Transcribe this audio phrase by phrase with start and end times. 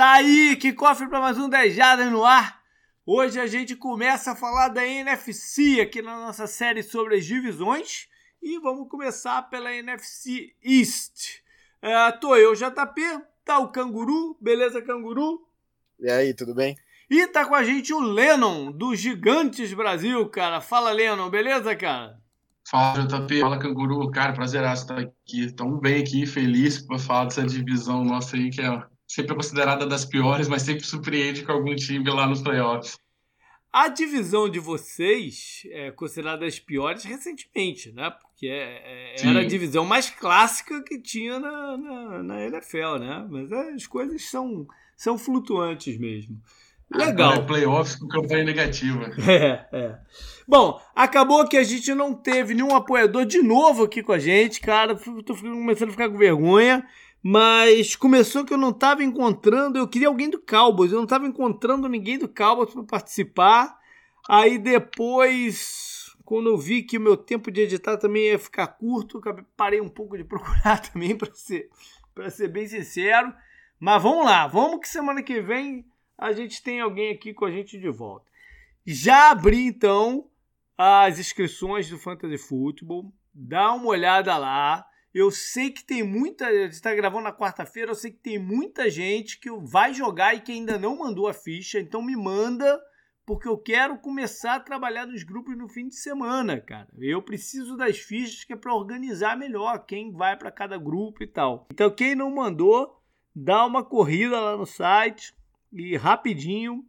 [0.00, 2.62] Tá aí, que cofre para mais um 10 Jardas no ar.
[3.04, 8.08] Hoje a gente começa a falar da NFC aqui na nossa série sobre as divisões
[8.42, 11.42] e vamos começar pela NFC East.
[11.82, 13.02] É, tô eu, JP,
[13.44, 15.46] tá o Canguru, beleza, Canguru?
[15.98, 16.74] E aí, tudo bem?
[17.10, 20.62] E tá com a gente o Lennon, do Gigantes Brasil, cara.
[20.62, 22.18] Fala, Lennon, beleza, cara?
[22.66, 23.38] Fala, JP.
[23.38, 24.10] Fala, Canguru.
[24.10, 25.44] Cara, prazer estar aqui.
[25.44, 30.04] Estamos bem aqui, feliz para falar dessa divisão nossa aí, que é sempre considerada das
[30.04, 32.96] piores, mas sempre surpreende com algum time lá nos playoffs.
[33.72, 38.10] A divisão de vocês é considerada das piores recentemente, né?
[38.10, 43.26] Porque é, é, era a divisão mais clássica que tinha na, na, na NFL, né?
[43.28, 46.40] Mas as coisas são, são flutuantes mesmo.
[46.92, 47.30] Legal.
[47.30, 49.10] Agora é playoffs com campanha negativa.
[49.28, 49.98] É, é.
[50.46, 54.60] Bom, acabou que a gente não teve nenhum apoiador de novo aqui com a gente,
[54.60, 54.96] cara.
[54.96, 56.84] Tô começando a ficar com vergonha.
[57.22, 59.78] Mas começou que eu não estava encontrando.
[59.78, 60.90] Eu queria alguém do Cowboys.
[60.90, 63.78] Eu não estava encontrando ninguém do Cowboys para participar.
[64.28, 69.20] Aí depois, quando eu vi que o meu tempo de editar também ia ficar curto,
[69.56, 71.68] parei um pouco de procurar também, para ser,
[72.30, 73.34] ser bem sincero.
[73.78, 75.86] Mas vamos lá, vamos que semana que vem
[76.16, 78.30] a gente tem alguém aqui com a gente de volta.
[78.86, 80.28] Já abri então
[80.76, 83.12] as inscrições do Fantasy Football.
[83.32, 84.86] Dá uma olhada lá.
[85.12, 86.50] Eu sei que tem muita.
[86.52, 87.90] Está gravando na quarta-feira.
[87.90, 91.34] Eu sei que tem muita gente que vai jogar e que ainda não mandou a
[91.34, 91.80] ficha.
[91.80, 92.80] Então me manda,
[93.26, 96.88] porque eu quero começar a trabalhar nos grupos no fim de semana, cara.
[96.98, 101.26] Eu preciso das fichas que é para organizar melhor quem vai para cada grupo e
[101.26, 101.66] tal.
[101.72, 103.00] Então quem não mandou,
[103.34, 105.34] dá uma corrida lá no site
[105.72, 106.84] e rapidinho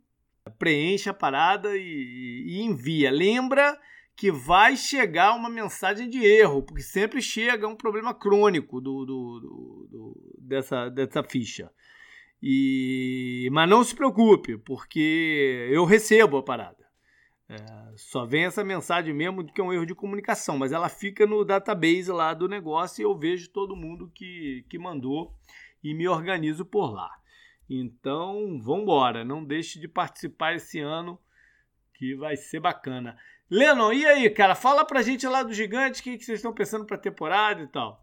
[0.57, 3.11] preenche a parada e, e envia.
[3.11, 3.79] Lembra
[4.21, 9.39] que vai chegar uma mensagem de erro, porque sempre chega um problema crônico do, do,
[9.39, 11.71] do, do dessa, dessa ficha.
[12.39, 16.85] E, mas não se preocupe, porque eu recebo a parada.
[17.49, 17.55] É,
[17.95, 21.43] só vem essa mensagem mesmo que é um erro de comunicação, mas ela fica no
[21.43, 25.35] database lá do negócio e eu vejo todo mundo que, que mandou
[25.83, 27.09] e me organizo por lá.
[27.67, 29.25] Então, vamos embora.
[29.25, 31.19] Não deixe de participar esse ano,
[31.95, 33.17] que vai ser bacana.
[33.51, 34.55] Lennon, e aí, cara?
[34.55, 37.67] Fala pra gente lá do Gigante, o que, que vocês estão pensando pra temporada e
[37.67, 38.01] tal.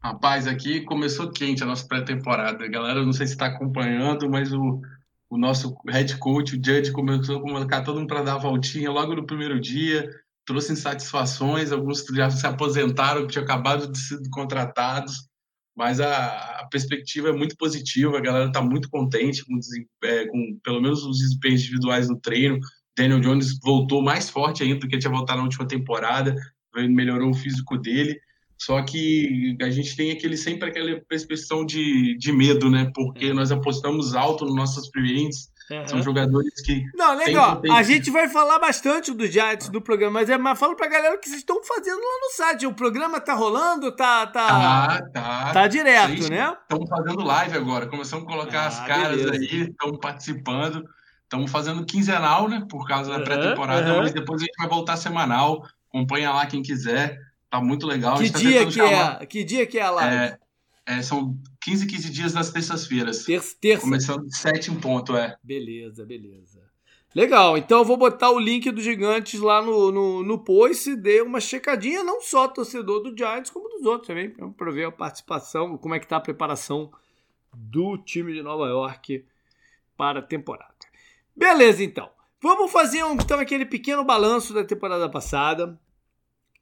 [0.00, 2.68] Rapaz, aqui começou quente a nossa pré-temporada.
[2.68, 4.80] Galera, não sei se está acompanhando, mas o,
[5.28, 8.92] o nosso head coach, o Judge, começou a colocar todo mundo para dar a voltinha
[8.92, 10.08] logo no primeiro dia.
[10.46, 15.28] Trouxe insatisfações, alguns já se aposentaram, que tinham acabado de ser contratados
[15.78, 19.56] mas a, a, perspectiva é muito positiva, a galera está muito contente com,
[20.02, 22.58] é, com, pelo menos os desempenhos individuais no treino.
[22.98, 26.34] Daniel Jones voltou mais forte ainda do que tinha voltado na última temporada,
[26.74, 28.18] melhorou o físico dele.
[28.56, 32.90] Só que a gente tem aquele sempre aquela percepção de, de medo, né?
[32.92, 33.32] Porque é.
[33.32, 35.86] nós apostamos alto nos nossos clientes Uhum.
[35.86, 36.82] São jogadores que.
[36.94, 37.60] Não, legal.
[37.70, 41.14] A gente vai falar bastante do Giants do programa, mas, é, mas fala pra galera
[41.14, 42.66] o que vocês estão fazendo lá no site.
[42.66, 43.92] O programa tá rolando?
[43.92, 44.26] Tá.
[44.26, 45.52] Tá, ah, tá.
[45.52, 46.56] tá direto, né?
[46.62, 47.86] Estamos fazendo live agora.
[47.86, 49.32] Começamos a colocar ah, as caras beleza.
[49.32, 50.84] aí, estamos participando.
[51.28, 52.64] Estamos fazendo quinzenal, né?
[52.70, 53.98] Por causa da pré-temporada, uhum.
[53.98, 55.62] mas depois a gente vai voltar semanal.
[55.90, 57.20] Acompanha lá quem quiser.
[57.50, 58.16] Tá muito legal.
[58.16, 59.26] Que tá dia que é?
[59.26, 60.16] Que dia que é a live?
[60.16, 60.38] É,
[60.86, 63.24] é, são 15, 15 dias nas terças-feiras.
[63.24, 63.82] Terça, terça.
[63.82, 65.36] Começando de 7 em ponto, é.
[65.44, 66.66] Beleza, beleza.
[67.14, 70.96] Legal, então eu vou botar o link dos gigantes lá no, no, no post e
[70.96, 74.92] dê uma checadinha, não só torcedor do Giants, como dos outros também, para ver a
[74.92, 76.90] participação, como é que tá a preparação
[77.52, 79.26] do time de Nova York
[79.94, 80.77] para a temporada.
[81.38, 82.10] Beleza, então.
[82.42, 85.80] Vamos fazer um, então aquele pequeno balanço da temporada passada,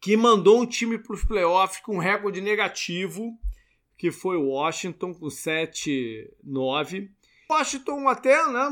[0.01, 3.37] que mandou um time para os playoffs com um recorde negativo
[3.97, 7.09] que foi o Washington com 7-9.
[7.51, 8.69] Washington até né,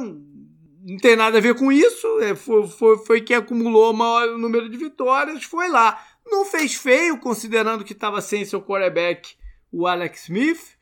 [0.83, 4.37] não tem nada a ver com isso, é, foi, foi, foi quem acumulou o maior
[4.37, 6.05] número de vitórias, foi lá.
[6.27, 9.35] Não fez feio, considerando que estava sem seu quarterback,
[9.73, 10.74] o Alex Smith,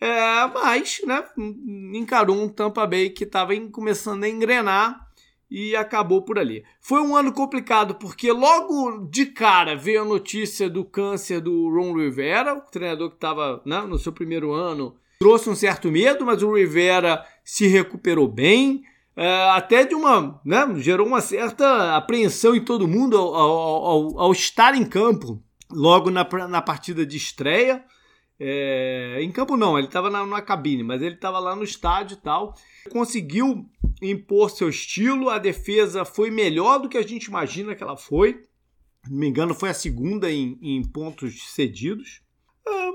[0.00, 1.24] é, mas né,
[1.92, 5.08] encarou um Tampa Bay que estava começando a engrenar
[5.50, 6.64] e acabou por ali.
[6.80, 11.96] Foi um ano complicado porque logo de cara veio a notícia do câncer do Ron
[11.96, 14.94] Rivera, o treinador que estava né, no seu primeiro ano.
[15.18, 18.82] Trouxe um certo medo, mas o Rivera se recuperou bem.
[19.16, 20.40] É, até de uma.
[20.44, 25.42] Né, gerou uma certa apreensão em todo mundo ao, ao, ao, ao estar em campo
[25.72, 27.84] logo na, na partida de estreia.
[28.40, 32.20] É, em campo não, ele estava na, cabine, mas ele estava lá no estádio e
[32.20, 32.54] tal.
[32.90, 33.68] Conseguiu
[34.00, 38.44] impor seu estilo, a defesa foi melhor do que a gente imagina que ela foi.
[39.08, 42.22] Não me engano, foi a segunda em, em pontos cedidos.
[42.66, 42.90] É,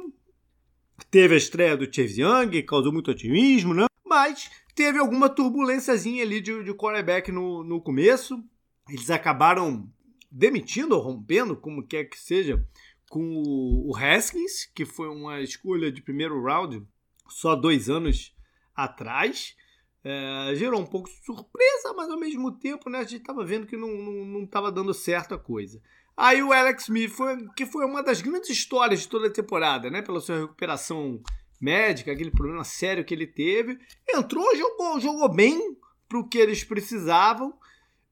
[1.11, 3.85] teve a estreia do Chase Young, causou muito otimismo, né?
[4.05, 8.41] Mas teve alguma turbulênciazinha ali de, de quarterback no, no começo.
[8.89, 9.89] Eles acabaram
[10.31, 12.65] demitindo ou rompendo, como quer que seja,
[13.13, 13.43] com
[13.85, 16.83] o Haskins, que foi uma escolha de primeiro round
[17.29, 18.35] só dois anos
[18.75, 19.55] atrás.
[20.03, 23.67] É, gerou um pouco de surpresa, mas ao mesmo tempo né, a gente estava vendo
[23.67, 25.79] que não estava dando certo a coisa.
[26.17, 29.91] Aí o Alex Smith, foi, que foi uma das grandes histórias de toda a temporada,
[29.91, 30.01] né?
[30.01, 31.21] Pela sua recuperação
[31.61, 33.77] médica, aquele problema sério que ele teve.
[34.09, 35.77] Entrou, jogou, jogou bem
[36.09, 37.53] para o que eles precisavam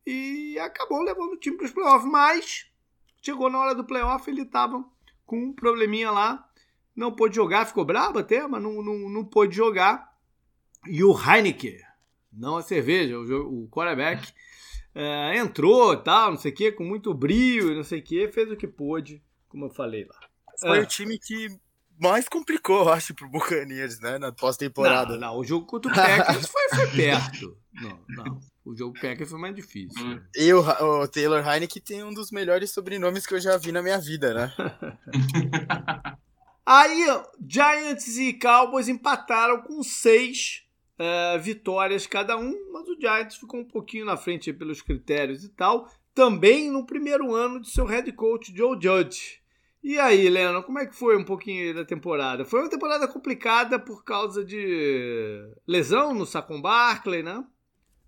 [0.05, 2.11] e acabou levando o time para os playoffs.
[2.11, 2.70] Mas
[3.21, 4.83] chegou na hora do playoff, ele estava
[5.25, 6.45] com um probleminha lá,
[6.95, 10.11] não pôde jogar, ficou brabo até, mas não, não, não pôde jogar.
[10.87, 11.77] E o Heineken,
[12.33, 14.33] não a cerveja, o, o quarterback,
[14.93, 18.51] é, entrou tal, não sei o que, com muito brilho, não sei o que, fez
[18.51, 20.19] o que pôde, como eu falei lá.
[20.59, 20.81] Foi é.
[20.81, 21.47] o time que
[21.99, 25.13] mais complicou, eu acho, pro Buccaneers, né, na pós-temporada.
[25.13, 27.57] Não, não, o jogo contra o Packers foi, foi perto.
[27.73, 28.41] Não, não.
[28.63, 30.05] O jogo Packers foi mais difícil.
[30.05, 30.21] Hum.
[30.35, 33.81] E o, o Taylor Heineken tem um dos melhores sobrenomes que eu já vi na
[33.81, 34.53] minha vida, né?
[36.65, 37.05] Aí,
[37.45, 40.63] Giants e Cowboys empataram com seis
[40.99, 45.49] uh, vitórias cada um, mas o Giants ficou um pouquinho na frente pelos critérios e
[45.49, 45.89] tal.
[46.13, 49.41] Também no primeiro ano de seu head coach Joe Judge.
[49.83, 52.45] E aí, Leno, como é que foi um pouquinho da temporada?
[52.45, 57.43] Foi uma temporada complicada por causa de lesão no Saquon Barkley, né?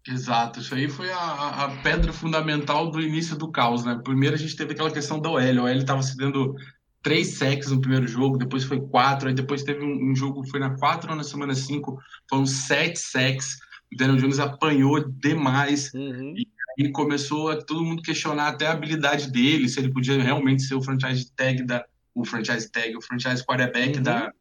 [0.08, 4.00] Exato, isso aí foi a, a, pedra fundamental do início do caos, né?
[4.04, 6.56] Primeiro a gente teve aquela questão da OL, a OL estava cedendo
[7.02, 10.60] três sacks no primeiro jogo, depois foi quatro, aí depois teve um, um jogo, foi
[10.60, 11.98] na quatro ou na semana cinco,
[12.30, 13.60] foram sete sacks,
[13.94, 16.34] o Daniel Jones apanhou demais, uhum.
[16.36, 16.48] e
[16.80, 20.76] aí começou a todo mundo questionar até a habilidade dele, se ele podia realmente ser
[20.76, 24.04] o franchise tag da, o franchise tag, o franchise quarterback uhum.
[24.04, 24.34] da,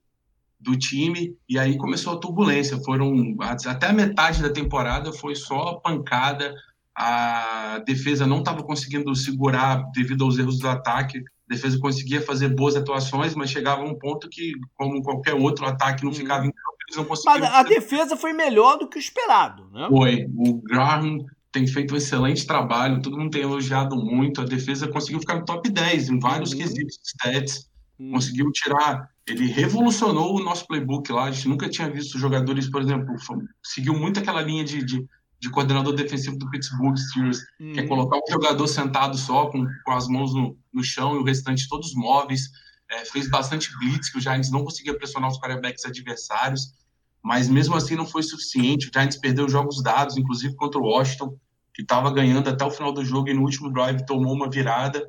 [0.62, 3.36] do time, e aí começou a turbulência, foram
[3.66, 6.54] até a metade da temporada foi só pancada,
[6.96, 12.48] a defesa não estava conseguindo segurar devido aos erros do ataque, a defesa conseguia fazer
[12.48, 16.16] boas atuações, mas chegava a um ponto que, como qualquer outro ataque, não uhum.
[16.16, 17.40] ficava em campo, eles não conseguiam.
[17.40, 19.88] Mas a defesa foi melhor do que o esperado, né?
[19.90, 20.26] Foi.
[20.36, 24.40] O Graham tem feito um excelente trabalho, todo mundo tem elogiado muito.
[24.40, 26.58] A defesa conseguiu ficar no top 10 em vários uhum.
[26.58, 28.12] quesitos stats, uhum.
[28.12, 29.11] conseguiu tirar.
[29.26, 31.24] Ele revolucionou o nosso playbook lá.
[31.24, 33.14] A gente nunca tinha visto jogadores, por exemplo,
[33.62, 35.06] seguiu muito aquela linha de, de
[35.42, 37.72] de coordenador defensivo do Pittsburgh Steelers, uhum.
[37.72, 37.88] que é uhum.
[37.88, 41.68] colocar um jogador sentado só, com, com as mãos no, no chão e o restante
[41.68, 42.48] todos móveis.
[42.88, 46.72] É, fez bastante blitz, que o Giants não conseguia pressionar os quarterbacks adversários,
[47.20, 48.86] mas mesmo assim não foi suficiente.
[48.86, 51.36] O Giants perdeu jogos dados, inclusive contra o Washington,
[51.74, 55.04] que estava ganhando até o final do jogo e no último drive tomou uma virada.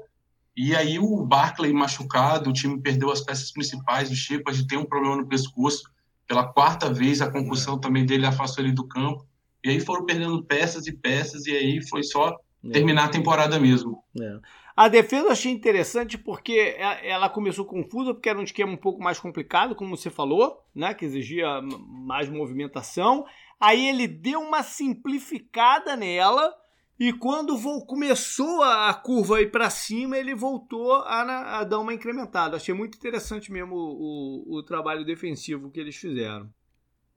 [0.56, 4.86] E aí o Barkley machucado, o time perdeu as peças principais, o Shepard tem um
[4.86, 5.92] problema no pescoço.
[6.28, 7.80] Pela quarta vez, a concussão é.
[7.80, 9.26] também dele afastou ele do campo.
[9.64, 12.70] E aí foram perdendo peças e peças, e aí foi só é.
[12.72, 14.04] terminar a temporada mesmo.
[14.20, 14.40] É.
[14.76, 19.02] A defesa eu achei interessante porque ela começou confusa, porque era um esquema um pouco
[19.02, 20.94] mais complicado, como você falou, né?
[20.96, 23.24] Que exigia mais movimentação.
[23.60, 26.52] Aí ele deu uma simplificada nela.
[27.00, 32.58] E quando começou a curva ir para cima, ele voltou a, a, dar uma incrementada.
[32.58, 36.54] Achei muito interessante mesmo o, o, o trabalho defensivo que eles fizeram.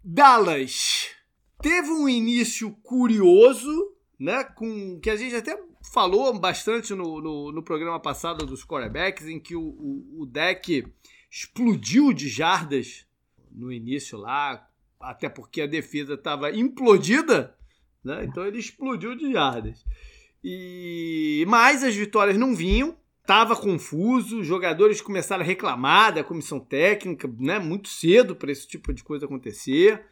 [0.03, 1.11] Dallas
[1.61, 4.45] teve um início curioso, né?
[4.45, 5.61] Com que a gente até
[5.93, 10.87] falou bastante no, no, no programa passado dos quarterbacks, em que o, o, o, deck
[11.31, 13.07] explodiu de jardas
[13.51, 14.69] no início lá,
[15.01, 17.56] até porque a defesa estava implodida,
[18.07, 18.25] né?
[18.25, 19.85] Então ele explodiu de jardas.
[20.43, 27.29] E mas as vitórias não vinham, estava confuso, jogadores começaram a reclamar da comissão técnica,
[27.39, 27.59] né?
[27.59, 30.07] Muito cedo para esse tipo de coisa acontecer.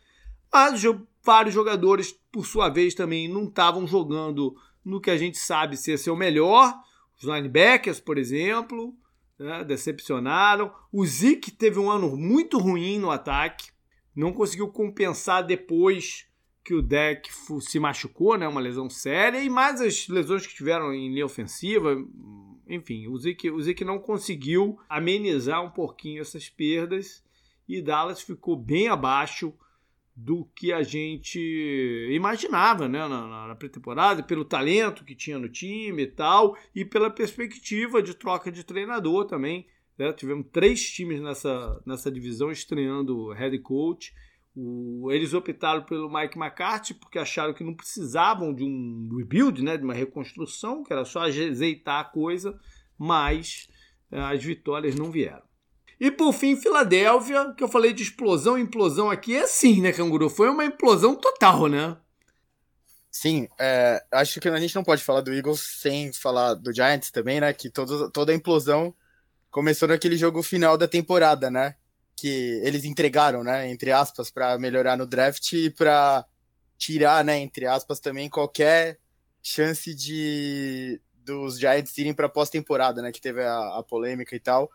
[0.53, 0.83] Mas
[1.23, 5.97] vários jogadores, por sua vez, também não estavam jogando no que a gente sabe ser
[5.97, 6.75] seu melhor.
[7.17, 8.93] Os linebackers, por exemplo,
[9.39, 10.73] né, decepcionaram.
[10.93, 13.71] O Zeke teve um ano muito ruim no ataque,
[14.15, 16.27] não conseguiu compensar depois
[16.65, 17.29] que o deck
[17.61, 21.95] se machucou, né, uma lesão séria, e mais as lesões que tiveram em linha ofensiva.
[22.67, 27.23] Enfim, o Zeke, o Zeke não conseguiu amenizar um pouquinho essas perdas
[27.69, 29.53] e Dallas ficou bem abaixo
[30.17, 31.41] do que a gente
[32.13, 37.11] imaginava né, na, na pré-temporada, pelo talento que tinha no time e tal, e pela
[37.11, 39.67] perspectiva de troca de treinador também.
[39.99, 40.13] Né?
[40.13, 44.15] Tivemos três times nessa, nessa divisão estreando head coach.
[44.57, 49.77] O, eles optaram pelo Mike McCarthy porque acharam que não precisavam de um rebuild, né,
[49.77, 52.59] de uma reconstrução, que era só azeitar a coisa,
[52.97, 53.69] mas
[54.13, 55.43] eh, as vitórias não vieram.
[55.99, 60.29] E por fim, Filadélfia, que eu falei de explosão, implosão aqui, é assim, né, Canguru?
[60.29, 61.97] Foi uma implosão total, né?
[63.11, 67.13] Sim, é, acho que a gente não pode falar do Eagles sem falar do Giants
[67.13, 67.53] também, né?
[67.53, 68.93] Que todo, toda a implosão
[69.51, 71.77] começou naquele jogo final da temporada, né?
[72.17, 73.71] Que eles entregaram, né?
[73.71, 76.25] Entre aspas, para melhorar no draft e para
[76.79, 77.39] tirar, né?
[77.39, 78.99] Entre aspas, também qualquer
[79.43, 83.11] chance de dos Giants irem para pós-temporada, né?
[83.11, 84.71] Que teve a, a, polêmica e tal.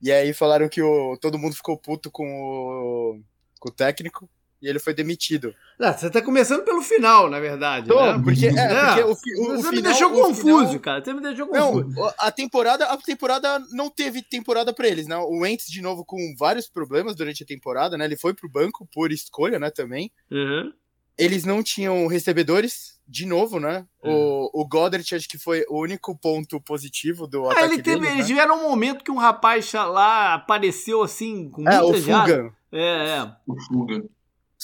[0.00, 3.20] E aí falaram que o, todo mundo ficou puto com o,
[3.58, 4.28] com o técnico
[4.60, 5.54] e ele foi demitido.
[5.78, 7.88] Não, você tá começando pelo final, na verdade.
[7.88, 8.20] Tô, né?
[8.22, 10.80] porque, é, porque o, o, você o me final, deixou confuso, final...
[10.80, 11.04] cara.
[11.04, 11.88] Você me deixou confuso.
[11.90, 15.16] Não, a temporada, a temporada não teve temporada para eles, né?
[15.16, 18.04] O Wentz, de novo, com vários problemas durante a temporada, né?
[18.04, 20.10] Ele foi pro banco por escolha, né, também.
[20.30, 20.72] Uhum.
[21.18, 23.86] Eles não tinham recebedores, de novo, né?
[24.02, 24.12] Uhum.
[24.52, 28.00] O, o Goddard acho que foi o único ponto positivo do ah, ataque ele teve,
[28.00, 28.26] deles, Eles né?
[28.26, 32.34] tiveram um momento que um rapaz lá apareceu assim, com É, o muita jarda.
[32.34, 32.54] Fuga.
[32.72, 33.32] É, é.
[33.46, 34.04] O Fuga.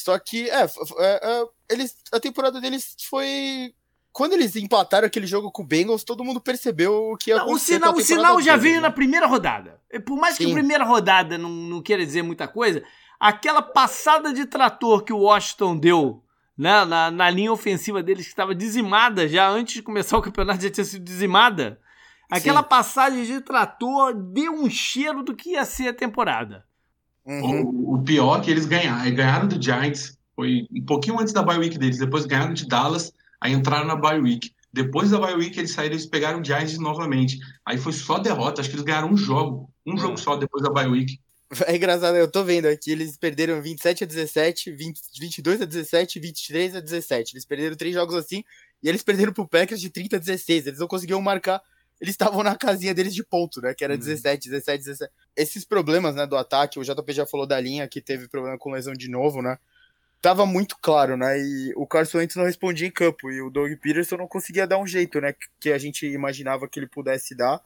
[0.02, 0.66] Só que, é, é,
[0.98, 3.72] é, eles, a temporada deles foi.
[4.12, 7.44] Quando eles empataram aquele jogo com o Bengals, todo mundo percebeu o que ia Não,
[7.44, 7.74] o acontecer.
[7.74, 8.80] sinal, com a o sinal já veio né?
[8.82, 9.80] na primeira rodada.
[10.04, 12.84] Por mais que a primeira rodada não, não queira dizer muita coisa,
[13.18, 16.22] aquela passada de trator que o Washington deu
[16.58, 20.62] né, na, na linha ofensiva deles, que estava dizimada já antes de começar o campeonato,
[20.62, 21.80] já tinha sido dizimada.
[22.30, 22.68] Aquela Sim.
[22.68, 26.66] passagem de trator deu um cheiro do que ia ser a temporada.
[27.24, 27.62] Uhum.
[27.62, 31.42] O, o pior é que eles ganharam, ganharam do Giants, foi um pouquinho antes da
[31.42, 34.52] bye week deles, depois ganharam de Dallas, aí entraram na bye week.
[34.72, 37.38] Depois da bye week eles saíram, eles pegaram o Giants novamente.
[37.64, 40.70] Aí foi só derrota, acho que eles ganharam um jogo, um jogo só depois da
[40.70, 41.20] bye week.
[41.66, 46.18] É engraçado, eu tô vendo aqui, eles perderam 27 a 17, 20, 22 a 17,
[46.18, 47.34] 23 a 17.
[47.34, 48.42] Eles perderam três jogos assim,
[48.82, 50.66] e eles perderam pro Packers de 30 a 16.
[50.66, 51.60] Eles não conseguiam marcar,
[52.02, 53.72] eles estavam na casinha deles de ponto, né?
[53.72, 53.98] Que era Uhum.
[54.00, 55.12] 17, 17, 17.
[55.36, 58.72] Esses problemas, né, do ataque, o JP já falou da linha, que teve problema com
[58.72, 59.56] lesão de novo, né?
[60.20, 61.38] Tava muito claro, né?
[61.38, 64.78] E o Carson Wentz não respondia em campo, e o Doug Peterson não conseguia dar
[64.78, 65.32] um jeito, né?
[65.60, 67.60] Que a gente imaginava que ele pudesse dar.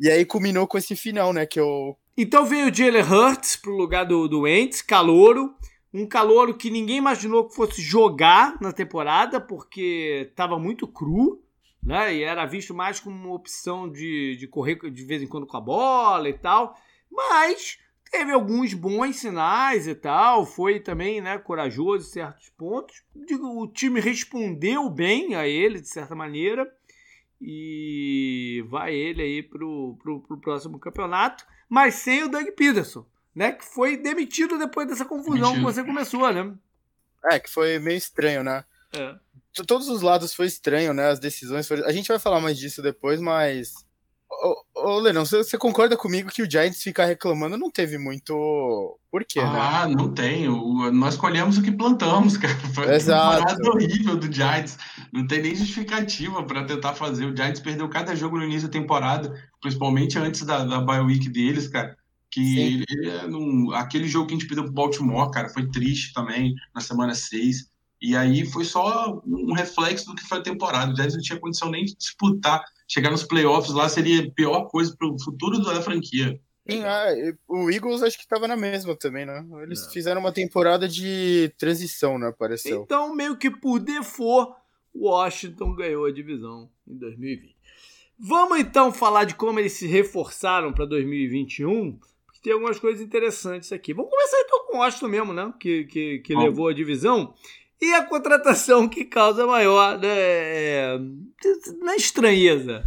[0.00, 1.44] E aí culminou com esse final, né?
[1.44, 5.54] Que o Então veio o Jalen Hurts pro lugar do, do Wentz, calouro.
[5.92, 11.42] Um calouro que ninguém imaginou que fosse jogar na temporada, porque estava muito cru,
[11.82, 12.14] né?
[12.14, 15.56] E era visto mais como uma opção de, de correr de vez em quando com
[15.56, 16.78] a bola e tal.
[17.10, 17.78] Mas
[18.10, 20.44] teve alguns bons sinais e tal.
[20.44, 23.02] Foi também né, corajoso em certos pontos.
[23.26, 26.70] Digo, o time respondeu bem a ele, de certa maneira.
[27.40, 33.52] E vai ele aí pro, pro, pro próximo campeonato mas sem o Doug Peterson, né?
[33.52, 35.62] Que foi demitido depois dessa confusão que Demitido.
[35.62, 36.54] você começou, né?
[37.24, 38.64] É, que foi meio estranho, né?
[38.92, 39.16] É.
[39.66, 41.08] Todos os lados foi estranho, né?
[41.10, 41.84] As decisões foram...
[41.86, 43.72] A gente vai falar mais disso depois, mas.
[44.30, 48.98] Ô, ô Lenão, você, você concorda comigo que o Giants ficar reclamando não teve muito
[49.10, 49.48] porquê, né?
[49.58, 50.48] Ah, não tem.
[50.48, 52.54] O- nós colhemos o que plantamos, cara.
[52.74, 53.38] Foi uma Exato.
[53.38, 54.76] temporada horrível do Giants.
[55.12, 57.24] Não tem nem justificativa para tentar fazer.
[57.24, 61.28] O Giants perdeu cada jogo no início da temporada, principalmente antes da, da bye week
[61.30, 61.96] deles, cara.
[62.30, 66.12] Que ele, ele é aquele jogo que a gente perdeu pro Baltimore, cara, foi triste
[66.12, 67.66] também, na semana 6.
[68.00, 70.92] E aí foi só um reflexo do que foi a temporada.
[70.92, 72.64] O Giants não tinha condição nem de disputar.
[72.86, 76.40] Chegar nos playoffs lá seria a pior coisa para o futuro da franquia.
[76.70, 77.06] Sim, ah,
[77.48, 79.44] o Eagles acho que tava na mesma também, né?
[79.62, 79.90] Eles Não.
[79.90, 82.32] fizeram uma temporada de transição, né?
[82.38, 82.82] Pareceu.
[82.82, 84.52] Então, meio que por default,
[84.94, 87.56] Washington ganhou a divisão em 2020.
[88.18, 93.72] Vamos então falar de como eles se reforçaram para 2021, porque tem algumas coisas interessantes
[93.72, 93.94] aqui.
[93.94, 95.54] Vamos começar então com o Washington mesmo, né?
[95.58, 97.32] Que, que, que levou a divisão.
[97.80, 100.98] E a contratação que causa maior né, é,
[101.80, 102.84] na estranheza.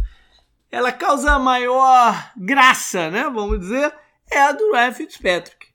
[0.70, 3.24] Ela causa maior graça, né?
[3.32, 3.92] Vamos dizer,
[4.30, 5.66] é a do Ryan Fitzpatrick.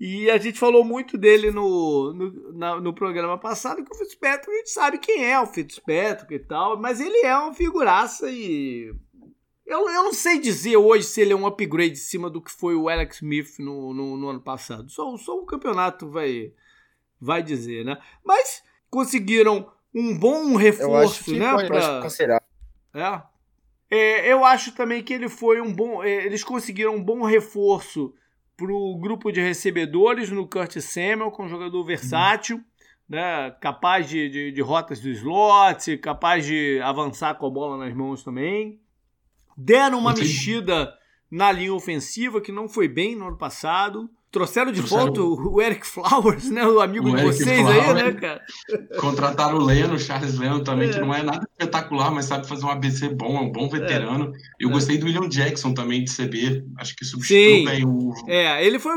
[0.00, 4.48] E a gente falou muito dele no, no, na- no programa passado, que o Fitzpatrick,
[4.48, 8.94] a gente sabe quem é o Fitzpatrick e tal, mas ele é uma figuraça e.
[9.66, 12.50] Eu, eu não sei dizer hoje se ele é um upgrade em cima do que
[12.50, 14.88] foi o Alex Smith no, no, no ano passado.
[14.88, 16.52] Só, só o campeonato vai,
[17.20, 17.98] vai dizer, né?
[18.24, 21.50] Mas conseguiram um bom Eu reforço, acho que né?
[21.52, 22.42] pode, eu pra- considerar.
[22.94, 23.22] é.
[23.90, 26.02] É, eu acho também que ele foi um bom.
[26.04, 28.14] é, eles conseguiram um bom reforço
[28.54, 32.62] para o grupo de recebedores no Curtis Samuel, com um jogador versátil,
[33.08, 37.94] né, capaz de, de, de rotas do slot, capaz de avançar com a bola nas
[37.94, 38.78] mãos também.
[39.56, 40.26] Deram uma Entendi.
[40.28, 40.92] mexida
[41.30, 44.10] na linha ofensiva, que não foi bem no ano passado.
[44.30, 45.12] Trouxeram de Trouxeram...
[45.14, 46.66] volta o Eric Flowers, né?
[46.66, 47.88] O amigo o de Eric vocês Flowers.
[47.88, 48.44] aí, né, cara?
[49.00, 50.92] Contrataram o Leno, o Charles Leno também, é.
[50.92, 54.34] que não é nada espetacular, mas sabe fazer um ABC bom, é um bom veterano.
[54.34, 54.64] É.
[54.64, 54.72] Eu é.
[54.72, 58.12] gostei do William Jackson também de CB, acho que substituiu bem o.
[58.26, 58.96] É, ele foi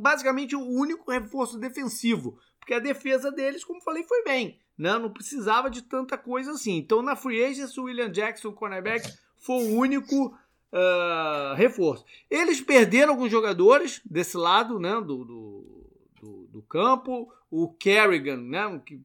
[0.00, 4.58] basicamente o único reforço defensivo, porque a defesa deles, como falei, foi bem.
[4.78, 4.96] Né?
[4.98, 6.76] Não precisava de tanta coisa assim.
[6.76, 10.36] Então, na Free Agents, o William Jackson, o cornerback, foi o único
[10.74, 12.04] uh, reforço.
[12.28, 15.90] Eles perderam alguns jogadores desse lado né, do, do,
[16.20, 17.32] do, do campo.
[17.50, 19.00] O Kerrigan, né, que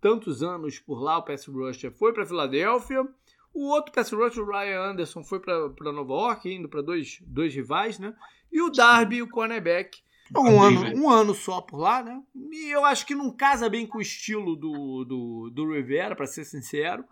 [0.00, 3.06] tantos anos por lá, o pass rusher, foi para Filadélfia.
[3.54, 7.54] O outro pass rusher, o Ryan Anderson, foi para Nova York, indo para dois, dois
[7.54, 7.98] rivais.
[7.98, 8.14] Né?
[8.52, 10.00] E o Darby, o cornerback,
[10.36, 12.22] um ano, um ano só por lá, né?
[12.52, 16.26] E eu acho que não casa bem com o estilo do, do, do Rivera, para
[16.26, 17.02] ser sincero.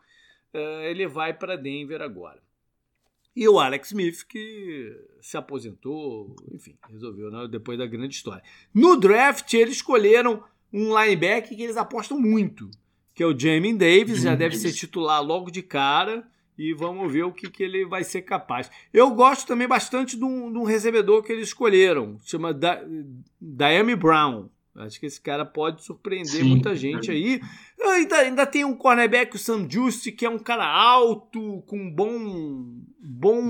[0.53, 2.46] Uh, ele vai para Denver agora.
[3.37, 8.43] E o Alex Smith, que se aposentou, enfim, resolveu né, depois da grande história.
[8.73, 12.71] No draft, eles escolheram um linebacker que eles apostam muito,
[13.15, 16.27] que é o Jamie Davis, já deve ser titular logo de cara,
[16.57, 18.71] e vamos ver o que, que ele vai ser capaz.
[18.91, 22.83] Eu gosto também bastante de um, de um recebedor que eles escolheram, chama da
[23.39, 24.49] Diami Brown.
[24.79, 27.41] Acho que esse cara pode surpreender Sim, muita gente aí.
[27.83, 32.65] Ainda, ainda tem um cornerback, o Sam Just, que é um cara alto, com bom.
[33.01, 33.49] bom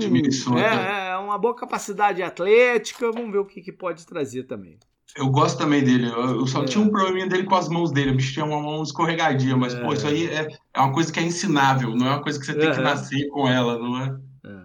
[0.57, 3.11] é, é, uma boa capacidade atlética.
[3.11, 4.77] Vamos ver o que, que pode trazer também.
[5.15, 6.07] Eu gosto também dele.
[6.07, 6.65] Eu só é.
[6.65, 8.11] tinha um probleminha dele com as mãos dele.
[8.11, 9.81] O bicho tinha uma mão escorregadia, mas, é.
[9.81, 12.45] pô, isso aí é, é uma coisa que é ensinável, não é uma coisa que
[12.45, 14.17] você tem que nascer com ela, não é?
[14.45, 14.63] é?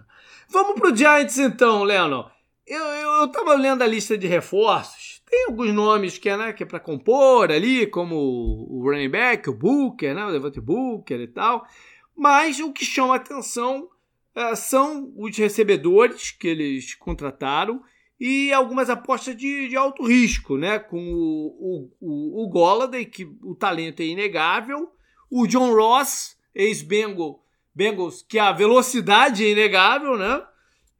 [0.48, 2.30] Vamos pro Giants então, Leno.
[2.66, 5.01] Eu, eu, eu tava lendo a lista de reforços
[5.32, 9.54] tem alguns nomes que é, né, é para compor ali, como o running back, o
[9.54, 11.66] Booker, né, o Devante Booker e tal.
[12.14, 13.88] Mas o que chama atenção
[14.36, 17.82] uh, são os recebedores que eles contrataram
[18.20, 20.78] e algumas apostas de, de alto risco, né?
[20.78, 24.92] Com o, o, o, Golladay, que o talento é inegável,
[25.30, 30.42] o John Ross, ex-Bengals, que a velocidade é inegável, né?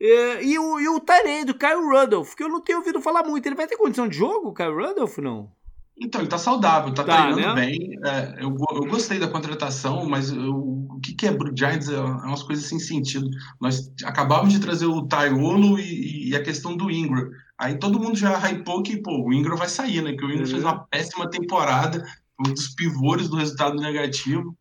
[0.04, 3.22] É, e o, e o Tyrande, o Kyle Rudolph, que eu não tenho ouvido falar
[3.22, 3.46] muito.
[3.46, 5.48] Ele vai ter condição de jogo, o Kyle Rudolph, não?
[5.96, 7.54] Então, ele tá saudável, tá, tá treinando né?
[7.54, 7.98] bem.
[8.04, 11.94] É, eu, eu gostei da contratação, mas eu, o que quebrou é o Giants é,
[11.94, 13.28] é umas coisas sem sentido.
[13.60, 17.30] Nós acabamos de trazer o Tyrolo e, e, a questão do Ingram.
[17.56, 20.14] Aí todo mundo já hypou que pô, o Ingram vai sair, né?
[20.14, 20.50] Que o Ingram uhum.
[20.50, 22.04] fez uma péssima temporada,
[22.40, 24.56] um dos pivôs do resultado negativo,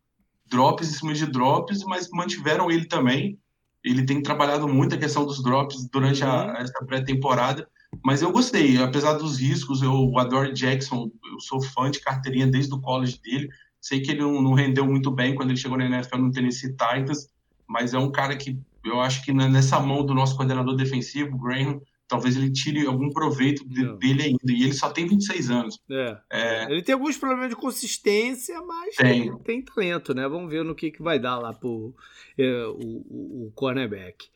[0.46, 3.36] drops em cima de drops, mas mantiveram ele também.
[3.84, 6.56] Ele tem trabalhado muito a questão dos drops durante a, uhum.
[6.56, 7.68] essa pré-temporada,
[8.04, 9.82] mas eu gostei, apesar dos riscos.
[9.82, 13.48] Eu, o Adore Jackson, eu sou fã de carteirinha desde o college dele.
[13.80, 16.70] Sei que ele não, não rendeu muito bem quando ele chegou na NFL no Tennessee
[16.70, 17.28] Titans,
[17.66, 21.80] mas é um cara que eu acho que nessa mão do nosso coordenador defensivo, Graham,
[22.12, 24.52] talvez ele tire algum proveito de, dele ainda.
[24.52, 25.80] E ele só tem 26 anos.
[25.90, 26.18] É.
[26.30, 26.70] é.
[26.70, 30.28] Ele tem alguns problemas de consistência, mas tem, tem talento, né?
[30.28, 31.94] Vamos ver no que, que vai dar lá pro
[32.36, 34.26] é, o, o, cornerback.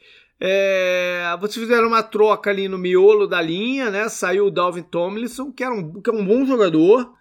[0.41, 4.09] É, vocês fizeram uma troca ali no miolo da linha, né?
[4.09, 7.13] Saiu o Dalvin Tomlinson, que, era um, que é um bom jogador,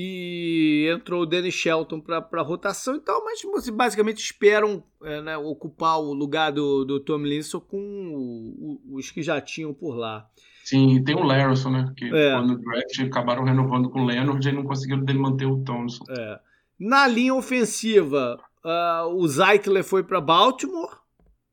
[0.00, 5.98] e entrou o Danny Shelton para rotação e tal, mas basicamente esperam é, né, ocupar
[5.98, 10.24] o lugar do, do Tomlinson com o, o, os que já tinham por lá.
[10.62, 11.92] Sim, tem o Larson, né?
[11.96, 12.30] Que é.
[12.30, 16.04] quando o draft acabaram renovando com o Leonard e não conseguiram dele manter o Thompson.
[16.08, 16.38] É.
[16.78, 20.96] Na linha ofensiva, uh, o Zeitler foi para Baltimore,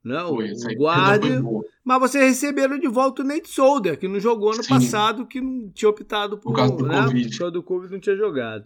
[0.06, 0.20] né?
[0.20, 1.44] Foi, o guarda.
[1.84, 4.70] Mas vocês receberam de volta o Nate Solder, que não jogou ano Sim.
[4.70, 7.02] passado, que não tinha optado por, por causa do né?
[7.02, 7.30] Covid.
[7.30, 8.65] Por causa do Covid não tinha jogado.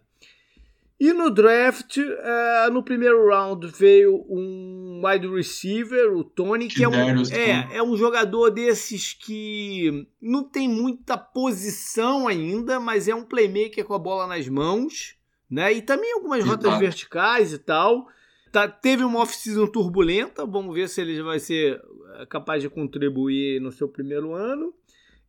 [0.99, 6.83] E no draft, uh, no primeiro round, veio um wide receiver, o Tony, que, que
[6.83, 6.93] é, um,
[7.31, 13.85] é, é um jogador desses que não tem muita posição ainda, mas é um playmaker
[13.85, 15.15] com a bola nas mãos,
[15.49, 15.71] né?
[15.71, 18.09] E também algumas rotas verticais e tal.
[18.51, 21.79] Tá, teve uma off-season turbulenta, vamos ver se ele vai ser
[22.15, 24.73] eh, capaz de contribuir no seu primeiro ano.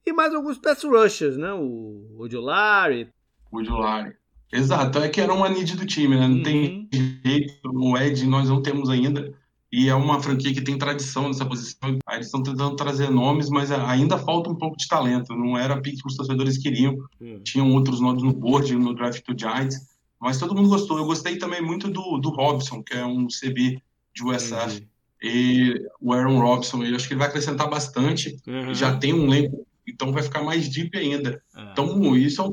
[0.07, 1.53] E mais alguns pass rushers, né?
[1.53, 3.09] O Odilari.
[3.53, 4.15] Odilari.
[4.53, 6.27] Exato, é que era uma need do time, né?
[6.27, 6.43] Não uhum.
[6.43, 6.89] tem
[7.25, 9.33] jeito, o Ed nós não temos ainda.
[9.73, 11.99] E é uma franquia que tem tradição nessa posição.
[12.05, 15.33] Aí eles estão tentando trazer nomes, mas ainda falta um pouco de talento.
[15.37, 16.97] Não era a pick que os torcedores queriam.
[17.21, 17.41] Uhum.
[17.45, 19.77] Tinham outros nomes no board, no draft do Giants.
[20.21, 20.99] Mas todo mundo gostou.
[20.99, 23.83] Eu gostei também muito do, do Robson, que é um CB
[24.15, 24.81] de USF.
[24.81, 24.87] Uhum.
[25.23, 28.37] E o Aaron Robson, eu acho que ele vai acrescentar bastante.
[28.47, 28.75] Uhum.
[28.75, 31.43] Já tem um elenco, então vai ficar mais deep ainda.
[31.55, 31.71] Uhum.
[31.73, 32.53] Então, isso é um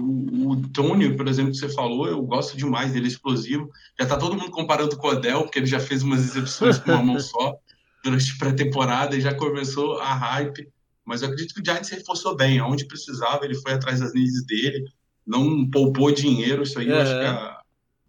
[0.00, 3.70] o, o Tony, por exemplo, que você falou, eu gosto demais dele, é explosivo.
[3.98, 6.90] Já tá todo mundo comparando com o Odell, porque ele já fez umas exibições com
[6.90, 7.54] uma mão só
[8.02, 10.68] durante pré-temporada e já começou a hype.
[11.04, 14.44] Mas eu acredito que o Giants reforçou bem, aonde precisava, ele foi atrás das needs
[14.44, 14.84] dele,
[15.28, 17.58] não poupou dinheiro, isso aí eu acho que a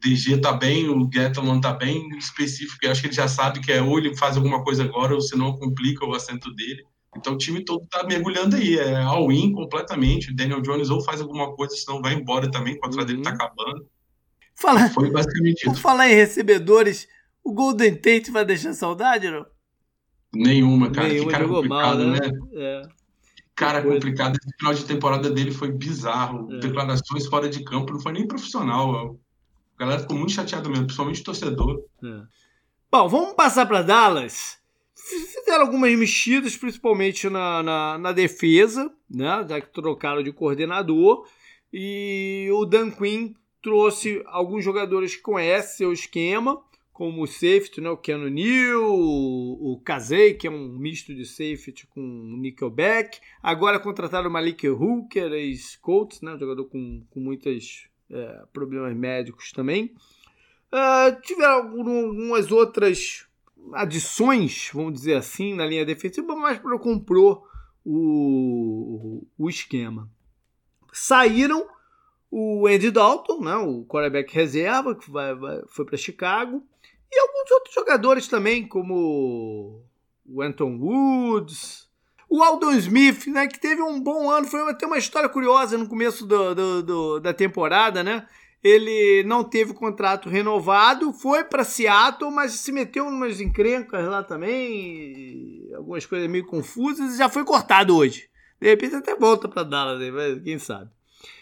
[0.01, 3.71] DG tá bem, o Gettleman tá bem específico, eu acho que ele já sabe que
[3.71, 6.83] é ou ele faz alguma coisa agora, ou senão complica o assento dele.
[7.17, 10.31] Então o time todo tá mergulhando aí, é all-in completamente.
[10.31, 13.05] O Daniel Jones ou faz alguma coisa, senão vai embora também, o contrato uhum.
[13.07, 13.85] dele tá acabando.
[14.55, 15.71] Fala, Foi basicamente isso.
[15.71, 17.07] Por falar em recebedores,
[17.43, 19.45] o Golden Tate vai deixar saudade, não?
[20.33, 21.07] Nenhuma, cara.
[21.07, 22.19] Nenhuma, que cara complicado, mal, né?
[22.19, 22.31] né?
[22.53, 22.98] É.
[23.59, 24.37] Cara complicado.
[24.41, 26.47] Esse final de temporada dele foi bizarro.
[26.49, 26.59] É.
[26.59, 29.19] Declarações fora de campo, não foi nem profissional.
[29.75, 31.83] A galera ficou muito chateada mesmo, principalmente o torcedor.
[32.01, 32.21] É.
[32.89, 34.57] Bom, vamos passar para Dallas.
[34.95, 39.45] Fizeram algumas mexidas, principalmente na, na, na, defesa, né?
[39.49, 41.27] Já que trocaram de coordenador.
[41.73, 46.61] E o Dan Quinn trouxe alguns jogadores que conhecem seu esquema,
[46.99, 47.89] como o safety, né?
[47.89, 53.21] o Keanu Neal, o, Kazay, que é um misto de safety com nickelback.
[53.41, 56.33] Agora contrataram o Malik Hooker, ex-Colts, né?
[56.33, 59.95] um jogador com, com muitos é, problemas médicos também.
[60.73, 63.25] Uh, tiveram algumas outras
[63.71, 67.47] adições, vamos dizer assim, na linha defensiva, mas comprou
[67.85, 70.11] o, o esquema.
[70.91, 71.65] Saíram
[72.31, 76.63] o Andy Dalton, né, o quarterback reserva, que vai, vai, foi para Chicago,
[77.11, 79.83] e alguns outros jogadores também, como
[80.25, 81.89] o Anton Woods,
[82.29, 85.89] o Aldon Smith, né, que teve um bom ano, foi até uma história curiosa no
[85.89, 88.27] começo do, do, do, da temporada, né?
[88.63, 94.21] Ele não teve contrato renovado, foi para Seattle, mas se meteu em umas encrencas lá
[94.21, 98.29] também, algumas coisas meio confusas, e já foi cortado hoje.
[98.61, 99.99] De repente até volta para Dallas,
[100.43, 100.91] quem sabe.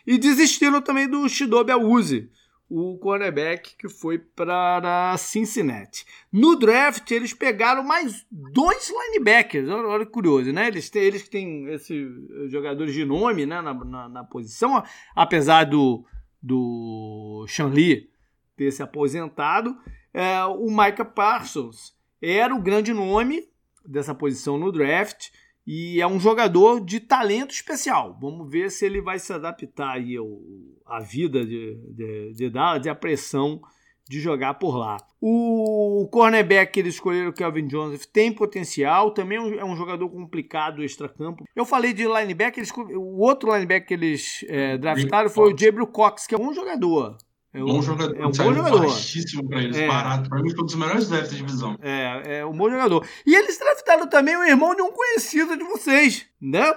[0.06, 2.30] E desistiram também do Shidobi Awuzie,
[2.70, 6.06] o cornerback que foi para Cincinnati.
[6.32, 9.70] No draft, eles pegaram mais dois linebackers.
[9.70, 10.68] Olha, que curioso, né?
[10.68, 12.08] Eles, têm, eles têm esses
[12.52, 14.84] jogadores de nome né, na, na, na posição,
[15.16, 16.06] apesar do,
[16.42, 18.10] do Lee
[18.56, 19.78] ter se aposentado.
[20.13, 23.48] É, o Micah Parsons era o grande nome
[23.86, 25.30] dessa posição no draft
[25.67, 28.17] e é um jogador de talento especial.
[28.21, 30.39] Vamos ver se ele vai se adaptar aí ao,
[30.86, 33.60] à vida de, de, de Dallas e à pressão
[34.10, 34.95] de jogar por lá.
[35.19, 40.82] O cornerback que eles escolheram, Kelvin Joseph, tem potencial, também é um é jogador complicado
[40.82, 41.43] extra-campo.
[41.53, 45.88] Eu falei de linebacker, eles, o outro linebacker que eles é, draftaram foi o Jabril
[45.88, 47.17] Cox, que é um jogador.
[47.58, 48.15] É um bom jogador.
[48.15, 48.80] É um bom jogador.
[48.82, 49.88] Baixíssimo para eles, é.
[49.88, 50.30] barato.
[50.30, 51.76] Para mim, foi um dos melhores drafts da divisão.
[51.82, 53.06] É, é um bom jogador.
[53.26, 56.72] E eles draftaram também o irmão de um conhecido de vocês, né?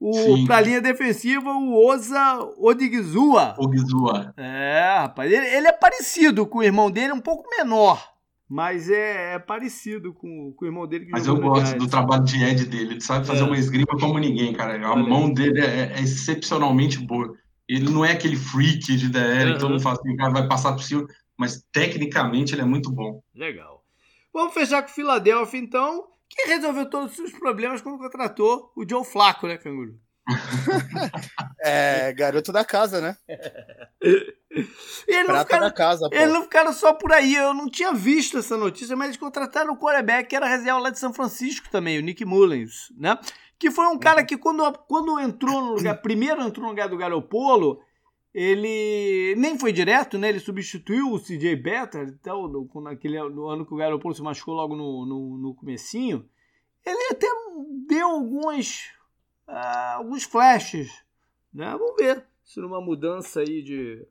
[0.00, 3.54] O, pra linha defensiva, o Oza Odigizua.
[3.56, 4.34] Odigizua.
[4.36, 5.30] É, rapaz.
[5.30, 8.14] Ele, ele, é parecido com o irmão dele, um pouco menor.
[8.48, 11.08] Mas é, é parecido com, com, o irmão dele.
[11.10, 12.92] mas eu gosto do trabalho de Ed dele.
[12.92, 13.44] Ele sabe fazer é.
[13.44, 14.86] uma esgrima como ninguém, cara.
[14.86, 17.34] A mão dele é, é excepcionalmente boa.
[17.68, 19.58] Ele não é aquele freak de DR, uhum.
[19.58, 22.90] todo mundo fala assim, o cara vai passar por cima, mas tecnicamente ele é muito
[22.90, 23.20] bom.
[23.34, 23.84] Legal.
[24.32, 28.88] Vamos fechar com o Philadelphia, então, que resolveu todos os seus problemas quando contratou o
[28.88, 29.98] Joe Flaco, né, Canguru?
[31.60, 33.16] é, garoto da casa, né?
[35.06, 37.34] Ele não, ficaram, casa, eles não ficaram só por aí.
[37.34, 40.88] Eu não tinha visto essa notícia, mas eles contrataram o quarterback, que era reserva lá
[40.88, 43.18] de São Francisco também, o Nick Mullins, né?
[43.58, 44.26] Que foi um cara uhum.
[44.26, 47.80] que quando, quando entrou no lugar, primeiro entrou no lugar do Garopolo,
[48.34, 50.28] ele nem foi direto, né?
[50.28, 54.54] Ele substituiu o CJ Better, então, no, naquele, no ano que o Garopolo se machucou
[54.54, 56.28] logo no, no, no comecinho.
[56.84, 57.26] Ele até
[57.88, 58.90] deu alguns,
[59.48, 61.02] uh, alguns flashes,
[61.52, 61.70] né?
[61.78, 64.06] Vamos ver se numa mudança aí de,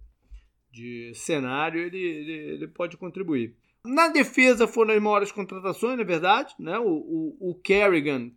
[0.72, 3.56] de cenário ele, ele, ele pode contribuir.
[3.86, 6.80] Na defesa foram as maiores contratações, na verdade, né?
[6.80, 8.32] O, o, o Kerrigan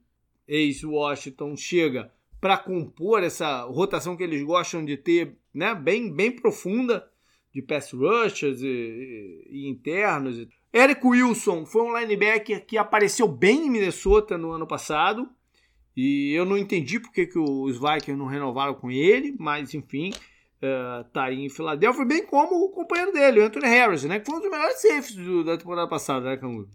[0.48, 7.06] ex-Washington chega para compor essa rotação que eles gostam de ter, né, bem, bem profunda
[7.52, 10.46] de pass rushers e, e, e internos.
[10.72, 15.28] Eric Wilson foi um linebacker que apareceu bem em Minnesota no ano passado
[15.96, 21.02] e eu não entendi porque que os Vikings não renovaram com ele, mas enfim, uh,
[21.12, 24.36] tá aí em Filadélfia, bem como o companheiro dele, o Anthony Harris, né, que foi
[24.36, 26.68] um dos melhores safes da temporada passada, né, Canguru?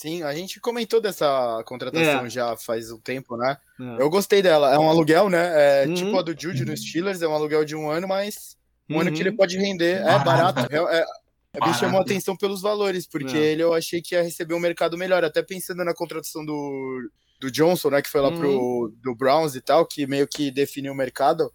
[0.00, 2.30] Sim, a gente comentou dessa contratação é.
[2.30, 3.56] já faz um tempo, né?
[3.80, 4.00] É.
[4.00, 4.72] Eu gostei dela.
[4.72, 5.82] É um aluguel, né?
[5.82, 5.94] É uhum.
[5.94, 8.56] tipo a do Jude no Steelers, é um aluguel de um ano, mas
[8.88, 9.00] um uhum.
[9.00, 9.36] ano que ele uhum.
[9.36, 9.96] pode render.
[9.96, 10.60] É barato.
[10.72, 13.40] É, é, me chamou a atenção pelos valores, porque é.
[13.40, 15.24] ele eu achei que ia receber um mercado melhor.
[15.24, 18.00] Até pensando na contratação do, do Johnson, né?
[18.00, 18.38] Que foi lá uhum.
[18.38, 21.52] pro do Browns e tal, que meio que definiu o mercado.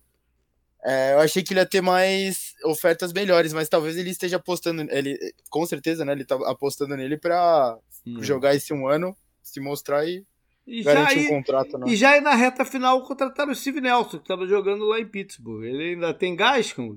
[0.86, 4.82] É, eu achei que ele ia ter mais ofertas melhores, mas talvez ele esteja apostando.
[4.92, 5.18] Ele,
[5.50, 6.12] com certeza, né?
[6.12, 8.22] Ele tá apostando nele para hum.
[8.22, 10.26] jogar esse um ano, se mostrar e
[10.68, 11.86] E já, um contrato, né?
[11.90, 15.64] e já na reta final contrataram o Steve Nelson, que estava jogando lá em Pittsburgh.
[15.64, 16.96] Ele ainda tem gás, com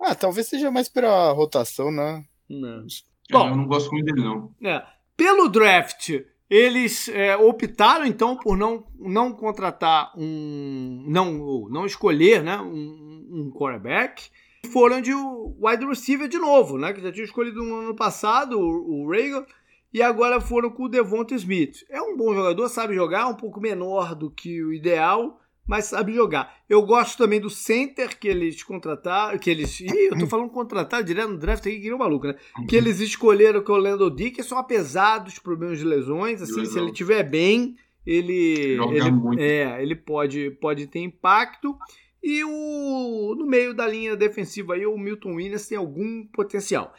[0.00, 2.24] Ah, talvez seja mais para rotação, né?
[2.48, 2.86] Não.
[3.30, 4.52] Bom, eu não gosto muito dele, não.
[4.64, 4.84] É.
[5.16, 6.10] Pelo draft,
[6.48, 11.04] eles é, optaram então por não, não contratar um.
[11.06, 14.30] não, não escolher né, um, um quarterback.
[14.72, 16.92] Foram de wide receiver de novo, né?
[16.92, 19.46] Que já tinha escolhido no ano passado, o, o Reagan,
[19.92, 21.84] e agora foram com o Devonta Smith.
[21.88, 26.14] É um bom jogador, sabe jogar, um pouco menor do que o ideal, mas sabe
[26.14, 26.54] jogar.
[26.68, 29.80] Eu gosto também do center que eles contrataram, que eles.
[29.80, 32.36] Ih, eu tô falando contratar direto no draft aqui, que nem maluco, né?
[32.68, 36.78] Que eles escolheram que é o Lando Dickerson, apesar dos problemas de lesões, assim, se
[36.78, 37.76] ele estiver bem,
[38.06, 38.78] ele.
[38.92, 41.76] ele é, ele pode, pode ter impacto.
[42.22, 46.94] E o no meio da linha defensiva aí, o Milton Williams tem algum potencial.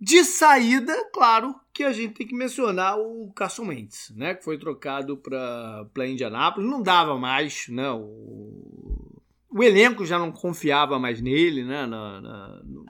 [0.00, 4.56] De saída, claro que a gente tem que mencionar o Carson Wentz, né, que foi
[4.56, 6.70] trocado para Indianápolis.
[6.70, 12.62] Não dava mais, né, o, o elenco já não confiava mais nele, né, na, na,
[12.64, 12.86] no,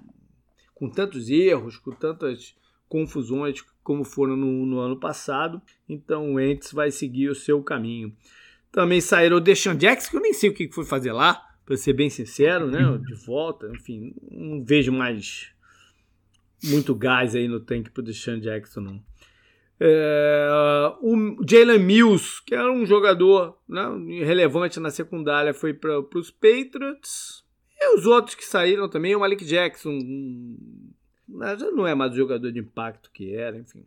[0.75, 2.55] com tantos erros, com tantas
[2.87, 5.63] confusões como foram no, no, ano passado.
[5.89, 8.15] Então o Wentz vai seguir o seu caminho.
[8.71, 11.77] Também saíram o Deshaun Jackson, que eu nem sei o que foi fazer lá, para
[11.79, 13.67] ser bem sincero, né, de volta.
[13.75, 15.54] Enfim, não vejo mais
[16.65, 19.03] muito gás aí no tanque pro Deshaun Jackson, não.
[19.79, 20.49] É,
[21.01, 23.83] o Jalen Mills, que era um jogador né,
[24.25, 27.45] relevante na secundária, foi para os Patriots.
[27.79, 29.99] E os outros que saíram também, o Malik Jackson,
[31.29, 33.85] mas já não é mais o jogador de impacto que era, enfim.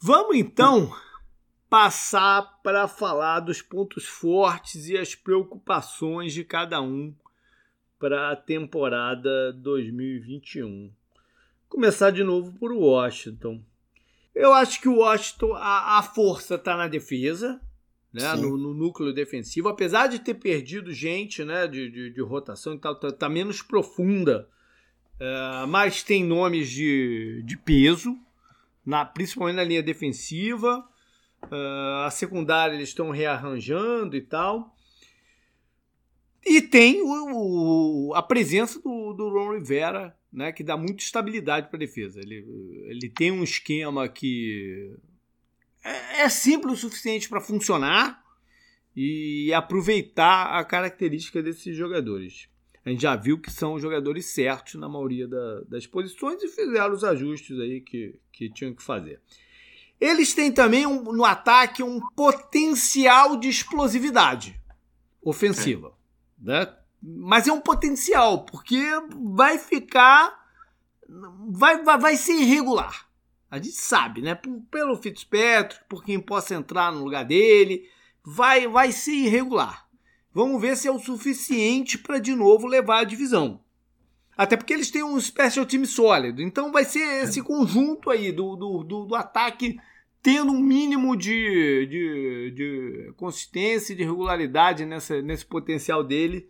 [0.00, 0.94] Vamos então
[1.68, 7.12] passar para falar dos pontos fortes e as preocupações de cada um
[7.98, 10.92] para a temporada 2021
[11.74, 13.60] começar de novo por Washington.
[14.32, 17.60] Eu acho que o Washington, a, a força está na defesa,
[18.12, 22.74] né, no, no, núcleo defensivo, apesar de ter perdido gente né, de, de, de rotação
[22.74, 24.48] e tal, está tá menos profunda,
[25.18, 28.16] é, mas tem nomes de, de peso,
[28.86, 30.88] na, principalmente na linha defensiva.
[31.42, 34.74] Uh, a secundária eles estão rearranjando e tal.
[36.46, 41.68] E tem o, o, a presença do, do Ron Rivera né, que dá muita estabilidade
[41.68, 42.18] para a defesa.
[42.20, 42.44] Ele,
[42.88, 44.92] ele tem um esquema que
[45.82, 48.20] é, é simples o suficiente para funcionar
[48.96, 52.48] e aproveitar a característica desses jogadores.
[52.84, 56.92] A gente já viu que são jogadores certos na maioria da, das posições e fizeram
[56.92, 59.20] os ajustes aí que, que tinham que fazer.
[60.00, 64.60] Eles têm também um, no ataque um potencial de explosividade
[65.22, 65.96] ofensiva.
[66.42, 66.46] É.
[66.46, 66.76] Né?
[67.06, 68.80] Mas é um potencial, porque
[69.34, 70.42] vai ficar.
[71.50, 73.06] Vai, vai, vai ser irregular.
[73.50, 74.38] A gente sabe, né?
[74.70, 77.86] Pelo Fitzpatrick, por quem possa entrar no lugar dele,
[78.24, 79.86] vai, vai ser irregular.
[80.32, 83.60] Vamos ver se é o suficiente para de novo levar a divisão.
[84.36, 86.40] Até porque eles têm um special time sólido.
[86.40, 89.78] Então vai ser esse conjunto aí do, do, do, do ataque
[90.22, 96.48] tendo um mínimo de, de, de consistência e de regularidade nessa, nesse potencial dele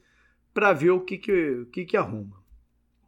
[0.54, 2.36] para ver o que, que, o que, que arruma.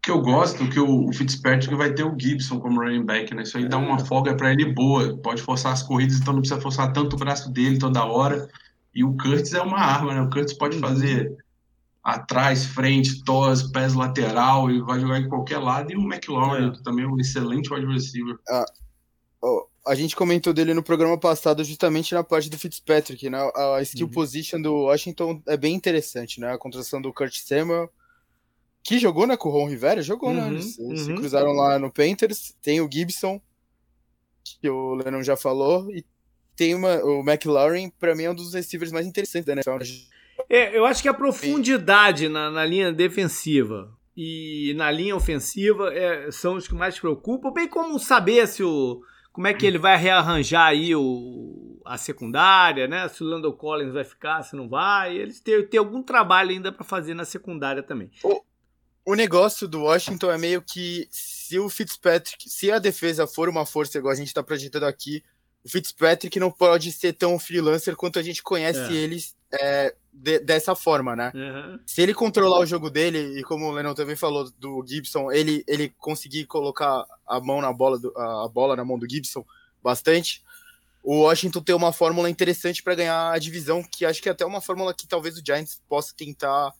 [0.03, 3.43] Que eu gosto que o Fitzpatrick vai ter o Gibson como running back, né?
[3.43, 3.69] Isso aí é.
[3.69, 5.17] dá uma folga para ele boa.
[5.17, 8.49] Pode forçar as corridas, então não precisa forçar tanto o braço dele toda hora.
[8.95, 10.21] E o Curtis é uma arma, né?
[10.21, 11.37] O Curtis pode fazer
[12.03, 15.93] atrás, frente, tos, pés lateral e vai jogar em qualquer lado.
[15.93, 16.83] E o McLaurin é.
[16.83, 18.37] também é um excelente wide receiver.
[18.49, 18.65] Ah,
[19.43, 23.39] oh, a gente comentou dele no programa passado justamente na parte do Fitzpatrick, né?
[23.55, 24.13] A skill uhum.
[24.13, 26.53] position do Washington é bem interessante, né?
[26.53, 27.89] A contratação do Kurt Samuel,
[28.83, 30.49] que jogou né, com o Ron Rivera, jogou, uhum, né?
[30.49, 30.97] Eles uhum.
[30.97, 32.55] se cruzaram lá no Panthers.
[32.61, 33.41] Tem o Gibson,
[34.43, 36.05] que o Lennon já falou, e
[36.57, 39.79] tem uma, o McLaurin, para mim é um dos receivers mais interessantes da NFL.
[40.49, 46.31] É, eu acho que a profundidade na, na linha defensiva e na linha ofensiva é,
[46.33, 49.03] são os que mais preocupam, bem como saber se o
[49.37, 53.07] como é que ele vai rearranjar aí o, a secundária, né?
[53.07, 55.15] Se o Lando Collins vai ficar, se não vai.
[55.15, 58.11] Eles têm, têm algum trabalho ainda para fazer na secundária também.
[58.25, 58.43] O,
[59.05, 63.67] o negócio do Washington é meio que se o Fitzpatrick, se a defesa for uma
[63.67, 65.23] força igual a gente está projetando aqui,
[65.63, 68.93] o Fitzpatrick não pode ser tão freelancer quanto a gente conhece é.
[68.95, 71.31] eles é, de, dessa forma, né?
[71.35, 71.79] Uhum.
[71.87, 75.63] Se ele controlar o jogo dele, e como o Lennon também falou do Gibson, ele,
[75.69, 79.45] ele conseguir colocar a mão na bola, do, a bola na mão do Gibson
[79.83, 80.43] bastante,
[81.03, 84.45] o Washington tem uma fórmula interessante para ganhar a divisão, que acho que é até
[84.45, 86.73] uma fórmula que talvez o Giants possa tentar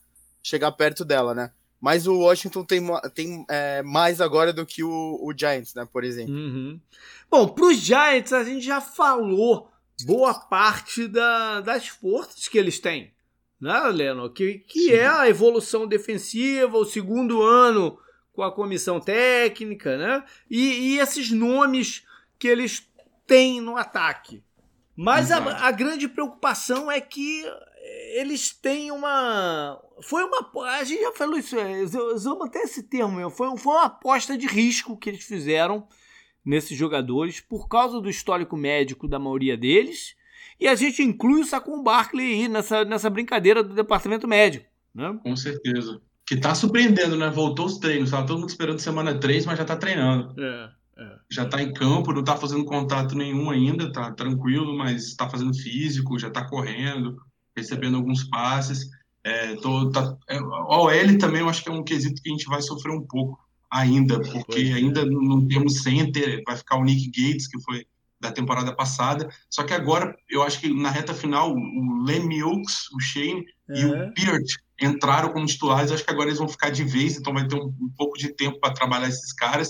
[0.43, 1.51] chegar perto dela, né?
[1.79, 2.81] Mas o Washington tem,
[3.13, 5.87] tem é, mais agora do que o, o Giants, né?
[5.91, 6.33] Por exemplo.
[6.33, 6.79] Uhum.
[7.29, 9.69] Bom, para os Giants, a gente já falou
[10.05, 13.13] boa parte da, das forças que eles têm,
[13.59, 14.29] né, Leno?
[14.31, 17.97] Que, que é a evolução defensiva, o segundo ano
[18.33, 20.23] com a comissão técnica, né?
[20.49, 22.05] E, e esses nomes
[22.37, 22.87] que eles
[23.25, 24.43] têm no ataque.
[24.95, 27.43] Mas a, a, grande preocupação é que
[28.13, 29.79] eles têm uma.
[30.01, 30.49] Foi uma.
[30.71, 31.55] A gente já falou isso,
[32.13, 35.87] usamos até esse termo, foi, foi uma aposta de risco que eles fizeram
[36.43, 40.15] nesses jogadores por causa do histórico médico da maioria deles.
[40.59, 44.65] E a gente inclui o Sacon Barkley aí nessa, nessa brincadeira do departamento médico.
[44.93, 45.19] Né?
[45.21, 46.01] Com certeza.
[46.25, 47.29] Que tá surpreendendo, né?
[47.29, 48.11] Voltou os treinos.
[48.11, 50.33] Tava todo mundo esperando semana 3, mas já tá treinando.
[50.41, 51.15] É, é.
[51.31, 55.53] Já tá em campo, não tá fazendo contato nenhum ainda, tá tranquilo, mas tá fazendo
[55.53, 57.15] físico, já tá correndo
[57.57, 58.89] recebendo alguns passes.
[59.23, 62.45] É, tô, tá, é, OL também eu acho que é um quesito que a gente
[62.45, 63.37] vai sofrer um pouco
[63.69, 64.73] ainda, porque é.
[64.73, 67.85] ainda não temos center, vai ficar o Nick Gates, que foi
[68.19, 69.29] da temporada passada.
[69.49, 73.85] Só que agora, eu acho que na reta final, o Len Oaks, o Shane e
[73.85, 74.47] o Peart
[74.81, 75.91] entraram como titulares.
[75.91, 78.29] Acho que agora eles vão ficar de vez, então vai ter um, um pouco de
[78.29, 79.69] tempo para trabalhar esses caras.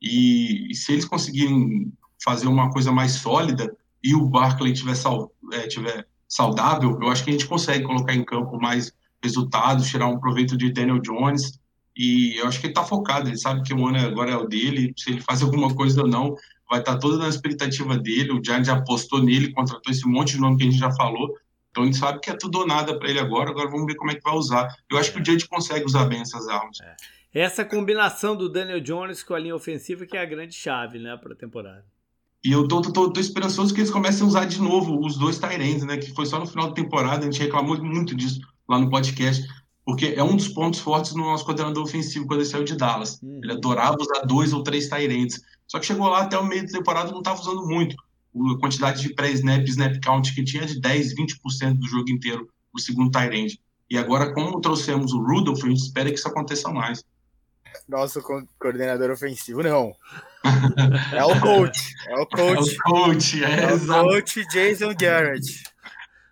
[0.00, 5.32] E, e, se eles conseguirem fazer uma coisa mais sólida e o Barkley tiver, sal,
[5.52, 10.06] é, tiver saudável, eu acho que a gente consegue colocar em campo mais resultados, tirar
[10.06, 11.58] um proveito de Daniel Jones.
[11.96, 14.46] E eu acho que ele está focado, ele sabe que o ano agora é o
[14.46, 16.34] dele, se ele faz alguma coisa ou não,
[16.70, 18.30] vai estar toda na expectativa dele.
[18.30, 21.36] O Giants já apostou nele, contratou esse monte de nome que a gente já falou.
[21.70, 23.50] Então a gente sabe que é tudo ou nada para ele agora.
[23.50, 24.72] Agora vamos ver como é que vai usar.
[24.88, 26.78] Eu acho que o Giants consegue usar bem essas armas.
[26.80, 26.96] É.
[27.32, 31.16] Essa combinação do Daniel Jones com a linha ofensiva que é a grande chave né,
[31.16, 31.84] para a temporada.
[32.42, 35.38] E eu tô, tô, tô, esperançoso que eles comecem a usar de novo os dois
[35.38, 35.98] Tyrants, né?
[35.98, 39.46] Que foi só no final da temporada, a gente reclamou muito disso lá no podcast,
[39.90, 43.20] porque é um dos pontos fortes no nosso coordenador ofensivo quando ele saiu de Dallas.
[43.20, 43.40] Uhum.
[43.42, 45.40] Ele adorava usar dois ou três Tyrants.
[45.66, 47.96] Só que chegou lá até o meio da temporada não estava usando muito.
[48.52, 52.78] A quantidade de pré-snap snap count que tinha de 10, 20% do jogo inteiro, o
[52.78, 53.54] segundo Tyrant.
[53.90, 57.04] E agora, como trouxemos o Rudolph, a gente espera que isso aconteça mais.
[57.88, 58.22] Nosso
[58.60, 59.92] coordenador ofensivo, não.
[61.12, 61.80] É o coach.
[62.06, 62.76] É o coach.
[62.76, 65.64] É o coach, é, é o coach Jason Garrett.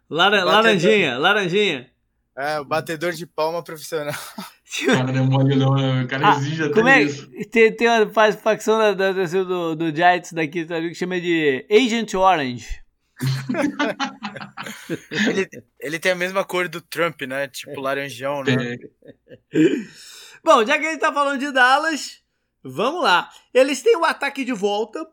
[0.09, 1.91] Lara, laranjinha, laranjinha.
[2.39, 4.15] É, o batedor de palma profissional.
[4.87, 6.05] Cara, não é mole não, né?
[6.05, 7.29] O cara ah, exige até como é, isso.
[7.51, 12.83] Tem, tem uma facção da, da, do, do Giants daqui que chama de Agent Orange.
[15.27, 15.49] ele,
[15.81, 17.49] ele tem a mesma cor do Trump, né?
[17.49, 18.77] Tipo laranjão, né?
[20.45, 22.23] Bom, já que a gente tá falando de Dallas,
[22.63, 23.31] Vamos lá.
[23.55, 25.07] Eles têm o ataque de volta,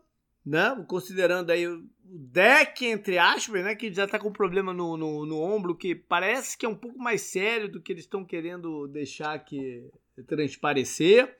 [0.44, 0.84] né?
[0.88, 1.84] Considerando aí o
[2.16, 3.74] deck, entre aspas, né?
[3.74, 6.98] Que já tá com problema no, no, no ombro, que parece que é um pouco
[6.98, 9.84] mais sério do que eles estão querendo deixar que
[10.26, 11.36] transparecer.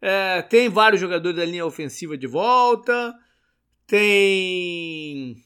[0.00, 3.14] É, tem vários jogadores da linha ofensiva de volta.
[3.86, 5.36] Tem.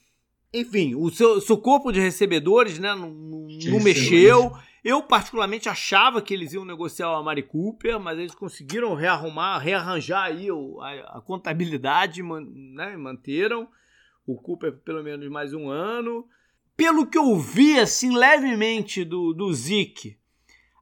[0.52, 4.52] Enfim, o seu, seu corpo de recebedores né, não, não mexeu.
[4.84, 10.24] Eu, particularmente, achava que eles iam negociar o Amari Cooper, mas eles conseguiram rearrumar, rearranjar
[10.24, 13.66] aí a, a contabilidade né, e manteram
[14.26, 16.26] o Cooper pelo menos mais um ano.
[16.76, 20.18] Pelo que eu vi, assim, levemente do, do Zeke,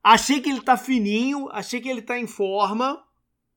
[0.02, 3.04] achei que ele tá fininho, achei que ele tá em forma,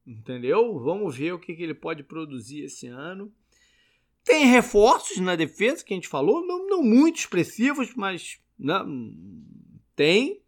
[0.05, 0.77] entendeu?
[0.79, 3.31] Vamos ver o que, que ele pode produzir esse ano.
[4.23, 9.03] Tem reforços na defesa, que a gente falou, não, não muito expressivos, mas não, né,
[9.95, 10.41] tem.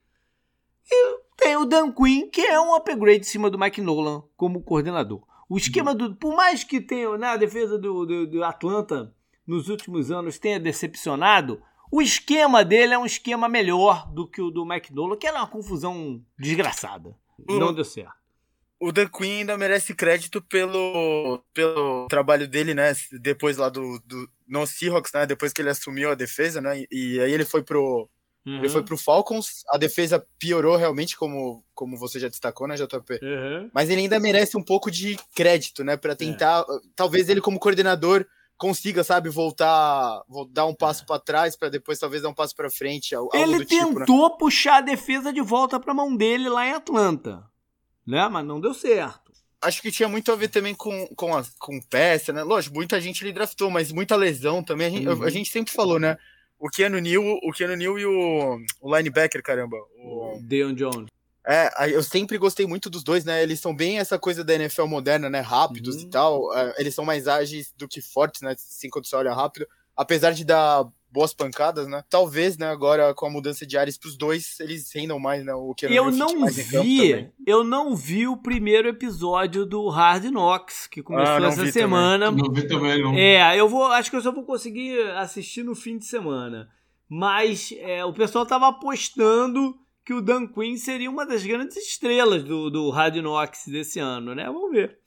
[0.92, 4.64] E tem o Dan Quinn, que é um upgrade em cima do Mike Nolan como
[4.64, 5.26] coordenador.
[5.48, 6.16] O esquema do.
[6.16, 9.16] Por mais que tenha né, a defesa do, do, do Atlanta
[9.48, 14.52] nos últimos anos tenha decepcionado, o esquema dele é um esquema melhor do que o
[14.52, 17.16] do Nolan, que era uma confusão desgraçada.
[17.48, 18.18] Não deu certo.
[18.80, 22.94] O Dan Quinn ainda merece crédito pelo, pelo trabalho dele, né?
[23.20, 25.26] Depois lá do, do no Seahawks, né?
[25.26, 26.84] Depois que ele assumiu a defesa, né?
[26.92, 28.08] E aí ele foi pro,
[28.48, 28.60] Uhum.
[28.60, 33.20] Ele foi pro Falcons, a defesa piorou realmente, como, como você já destacou, né, JP?
[33.22, 33.70] Uhum.
[33.74, 36.62] Mas ele ainda merece um pouco de crédito, né, para tentar.
[36.62, 36.64] É.
[36.96, 38.26] Talvez ele, como coordenador,
[38.58, 41.06] consiga, sabe, voltar, dar um passo é.
[41.06, 43.16] para trás para depois talvez dar um passo para frente.
[43.34, 44.36] Ele tentou tipo, né?
[44.40, 47.44] puxar a defesa de volta para mão dele lá em Atlanta,
[48.06, 48.28] né?
[48.28, 49.32] Mas não deu certo.
[49.62, 52.44] Acho que tinha muito a ver também com, com, a, com peça, né?
[52.44, 54.88] Lógico, muita gente ele draftou, mas muita lesão também.
[54.88, 55.24] A gente, uhum.
[55.24, 56.18] a gente sempre falou, né?
[56.60, 59.78] o Keanu Neal, o Keanu Neal e o, o linebacker, caramba.
[59.98, 61.10] O Deon Jones.
[61.48, 63.42] É, eu sempre gostei muito dos dois, né?
[63.42, 65.40] Eles são bem essa coisa da NFL moderna, né?
[65.40, 66.02] Rápidos uhum.
[66.02, 66.54] e tal.
[66.54, 68.52] É, eles são mais ágeis do que fortes, né?
[68.52, 69.66] Assim, quando você olha rápido.
[69.96, 72.04] Apesar de dar boas pancadas, né?
[72.10, 75.54] Talvez, né, agora com a mudança de áreas pros dois, eles rendam mais, né?
[75.54, 81.02] O que eu não vi, eu não vi o primeiro episódio do Hard Knocks, que
[81.02, 82.26] começou ah, essa semana.
[82.26, 82.44] Também.
[82.44, 83.14] Não vi também, não.
[83.16, 86.70] É, eu vou, acho que eu só vou conseguir assistir no fim de semana.
[87.10, 89.74] Mas é, o pessoal tava apostando
[90.08, 94.34] que o Dan Quinn seria uma das grandes estrelas do, do Hard Knocks desse ano,
[94.34, 94.46] né?
[94.46, 94.98] Vamos ver.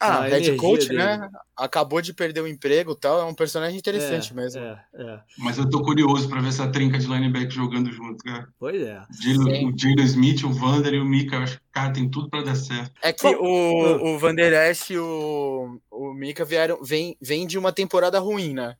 [0.00, 0.98] Ah, head coach, dele.
[0.98, 1.30] né?
[1.56, 3.20] Acabou de perder o emprego e tal.
[3.20, 4.60] É um personagem interessante é, mesmo.
[4.60, 5.20] É, é.
[5.38, 8.48] Mas eu tô curioso pra ver essa trinca de linebacker jogando junto, cara.
[8.58, 9.00] Pois é.
[9.00, 11.36] o Jalen Smith, o Vander e o Mika.
[11.36, 12.90] Eu acho que, cara, tem tudo pra dar certo.
[13.00, 17.72] É que o, o Vander Esch e o, o Mika vieram, vem, vem de uma
[17.72, 18.74] temporada ruim, né?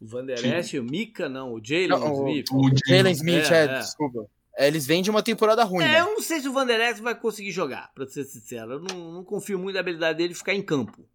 [0.00, 1.52] O Vander Esch e o Mika, não.
[1.52, 2.46] O Jalen Smith.
[2.50, 4.26] O, o Jalen Smith, é, é, desculpa.
[4.58, 5.84] É, eles vêm de uma temporada ruim.
[5.84, 6.00] É, né?
[6.00, 8.72] eu não sei se o Vanderlecht vai conseguir jogar, pra ser sincero.
[8.72, 11.08] Eu não, não confio muito na habilidade dele ficar em campo.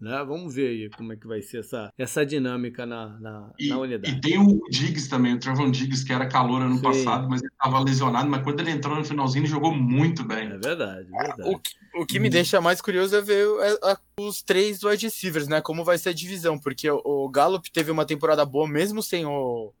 [0.00, 0.22] Né?
[0.24, 3.78] Vamos ver aí como é que vai ser essa, essa dinâmica na, na, e, na
[3.78, 4.16] unidade.
[4.16, 6.82] E tem o Diggs também, o Trevor Diggs, que era calor ano Sim.
[6.82, 10.46] passado, mas ele estava lesionado, mas quando ele entrou no finalzinho, ele jogou muito bem.
[10.46, 11.60] É verdade, é verdade.
[11.96, 15.60] O, o que me deixa mais curioso é ver é, os três wide receivers, né?
[15.60, 19.24] Como vai ser a divisão, porque o, o Gallup teve uma temporada boa mesmo sem
[19.26, 19.72] o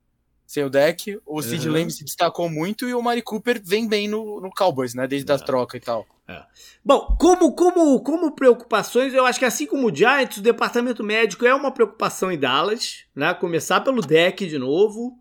[0.46, 1.18] sem o deck.
[1.26, 1.74] O Sid uhum.
[1.74, 5.06] Lamb se destacou muito e o Mari Cooper vem bem no, no Cowboys, né?
[5.06, 5.34] Desde é.
[5.34, 6.06] a troca e tal.
[6.26, 6.42] É.
[6.84, 11.44] Bom, como, como, como preocupações, eu acho que assim como o Giants, o departamento médico
[11.44, 13.34] é uma preocupação em Dallas, né?
[13.34, 15.18] Começar pelo deck de novo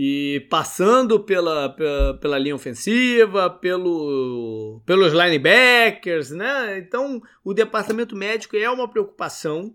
[0.00, 6.78] e passando pela, pela, pela, linha ofensiva, pelo, pelos linebackers, né?
[6.78, 9.74] Então, o departamento médico é uma preocupação.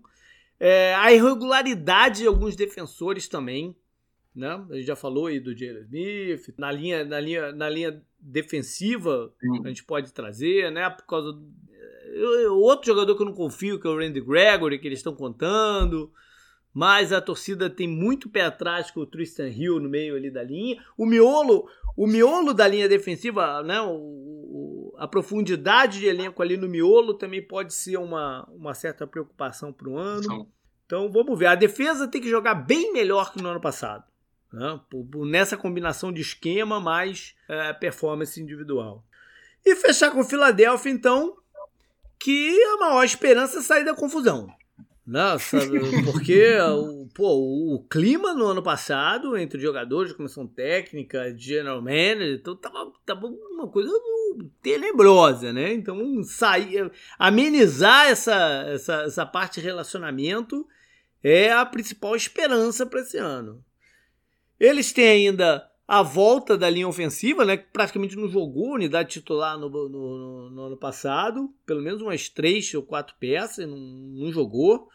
[0.58, 3.76] É, a irregularidade de alguns defensores também,
[4.34, 4.66] né?
[4.70, 9.32] A gente já falou aí do Jalen Smith, na linha, na linha, na linha defensiva
[9.64, 10.90] a gente pode trazer, né?
[10.90, 12.60] Por causa do...
[12.60, 16.10] outro jogador que eu não confio, que é o Randy Gregory, que eles estão contando.
[16.72, 20.42] Mas a torcida tem muito pé atrás com o Tristan Hill no meio ali da
[20.42, 20.82] linha.
[20.98, 23.80] O miolo, o miolo da linha defensiva, né?
[23.80, 29.06] O, o, a profundidade de elenco ali no miolo também pode ser uma, uma certa
[29.06, 30.48] preocupação para o ano.
[30.84, 31.46] Então vamos ver.
[31.46, 34.04] A defesa tem que jogar bem melhor que no ano passado
[34.54, 34.80] né?
[35.26, 39.04] nessa combinação de esquema mais é, performance individual.
[39.64, 41.36] E fechar com Filadélfia, então,
[42.18, 44.48] que a maior esperança é sair da confusão.
[45.04, 45.20] Né?
[46.06, 52.54] Porque o, pô, o clima no ano passado, entre jogadores, comissão técnica, general manager, então
[52.54, 53.92] tava, tava uma coisa
[54.62, 55.72] tenebrosa, né?
[55.72, 60.66] Então, sair, amenizar essa, essa, essa parte de relacionamento
[61.22, 63.64] é a principal esperança para esse ano.
[64.58, 69.58] Eles têm ainda a volta da linha ofensiva, né, que praticamente não jogou unidade titular
[69.58, 74.32] no, no, no, no, ano passado, pelo menos umas três ou quatro peças, não, não
[74.32, 74.88] jogou.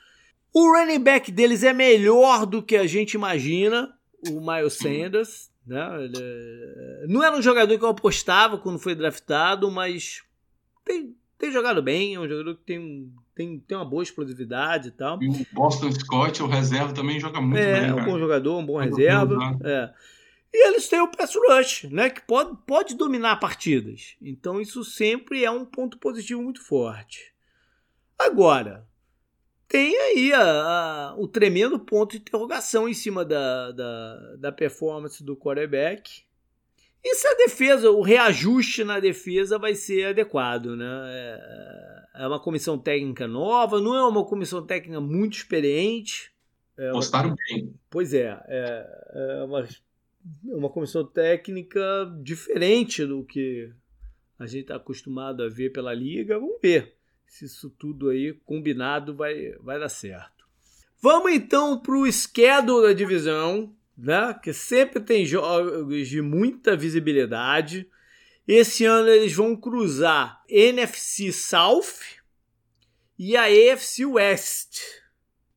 [0.51, 3.93] O running back deles é melhor do que a gente imagina,
[4.27, 5.51] o Miles Sanders.
[5.65, 6.03] Né?
[6.03, 7.05] Ele é...
[7.07, 10.23] não era um jogador que eu apostava quando foi draftado, mas
[10.83, 14.91] tem, tem jogado bem, é um jogador que tem, tem, tem uma boa explosividade e
[14.91, 15.17] tal.
[15.23, 17.89] E o Boston Scott, o reserva, também joga muito é, bem.
[17.89, 19.37] É, um bom jogador, um bom reserva.
[19.63, 19.93] É.
[20.53, 22.09] E eles têm o pass rush, né?
[22.09, 24.17] Que pode, pode dominar partidas.
[24.21, 27.33] Então isso sempre é um ponto positivo muito forte.
[28.17, 28.85] Agora,
[29.69, 35.23] tem aí a, a, o tremendo ponto de interrogação em cima da, da, da performance
[35.23, 36.23] do quarterback
[37.03, 40.85] e se a defesa, o reajuste na defesa vai ser adequado, né?
[40.85, 46.31] É, é uma comissão técnica nova, não é uma comissão técnica muito experiente.
[46.77, 47.73] É Postaram bem.
[47.89, 51.79] Pois é, é, é uma, é uma comissão técnica
[52.21, 53.71] diferente do que
[54.37, 56.37] a gente está acostumado a ver pela liga.
[56.37, 56.93] Vamos ver
[57.25, 60.47] se isso tudo aí combinado vai, vai dar certo.
[61.01, 64.33] Vamos então para o schedule da divisão né?
[64.41, 67.87] Que sempre tem jogos de muita visibilidade.
[68.51, 72.01] Esse ano eles vão cruzar NFC South
[73.15, 74.79] e a AFC West.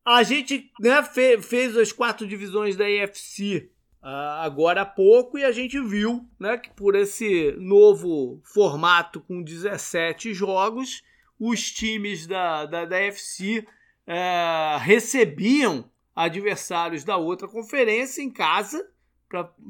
[0.05, 3.71] A gente né, fe fez as quatro divisões da AFC
[4.03, 9.41] uh, agora há pouco e a gente viu né, que por esse novo formato com
[9.41, 11.01] 17 jogos,
[11.39, 13.65] os times da, da, da AFC uh,
[14.05, 18.87] eh, recebiam adversários da outra conferência em casa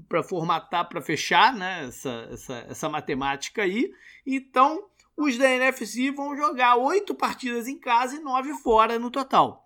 [0.07, 3.91] para formatar, para fechar né, essa, essa, essa matemática aí.
[4.25, 4.83] Então,
[5.15, 9.63] os da NFC vão jogar oito partidas em casa e nove fora no total.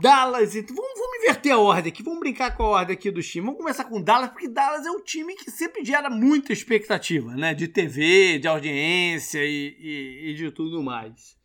[0.00, 3.46] Dallas, vamos, vamos inverter a ordem aqui, vamos brincar com a ordem aqui do time.
[3.46, 7.54] Vamos começar com Dallas, porque Dallas é um time que sempre gera muita expectativa, né?
[7.54, 11.36] De TV, de audiência e, e, e de tudo mais.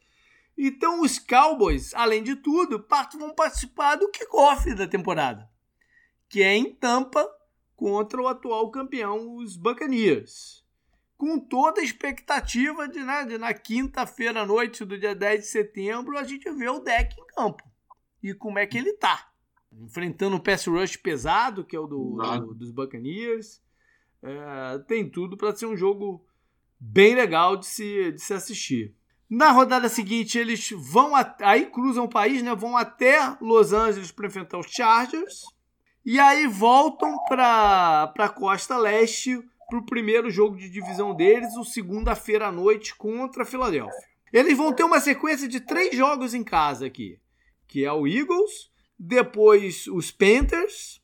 [0.58, 2.86] Então os Cowboys, além de tudo,
[3.18, 5.50] vão participar do kickoff da temporada,
[6.28, 7.26] que é em Tampa,
[7.80, 10.66] contra o atual campeão, os Buccaneers.
[11.16, 15.48] Com toda a expectativa de, né, de na quinta-feira à noite do dia 10 de
[15.48, 17.64] setembro, a gente ver o deck em campo.
[18.22, 19.32] E como é que ele tá.
[19.72, 23.62] Enfrentando um pass rush pesado, que é o do, do dos Buccaneers.
[24.22, 26.26] É, tem tudo para ser um jogo
[26.78, 28.94] bem legal de se, de se assistir.
[29.30, 32.54] Na rodada seguinte, eles vão a, aí cruzam o país, né?
[32.54, 35.46] Vão até Los Angeles para enfrentar os Chargers.
[36.06, 39.40] E aí voltam para a costa leste
[39.70, 44.10] para o primeiro jogo de divisão deles, o segunda-feira à noite contra a Filadélfia.
[44.34, 47.20] Eles vão ter uma sequência de três jogos em casa aqui,
[47.68, 51.02] que é o Eagles, depois os Panthers,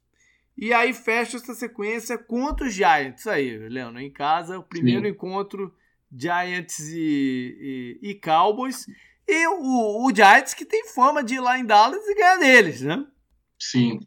[0.57, 5.11] e aí fecha essa sequência contra os Giants aí, Leandro, em casa, o primeiro Sim.
[5.11, 5.73] encontro
[6.11, 8.85] Giants e, e, e, Cowboys.
[9.27, 12.81] E o, o Giants que tem fama de ir lá em Dallas e ganhar deles,
[12.81, 13.05] né?
[13.59, 13.99] Sim.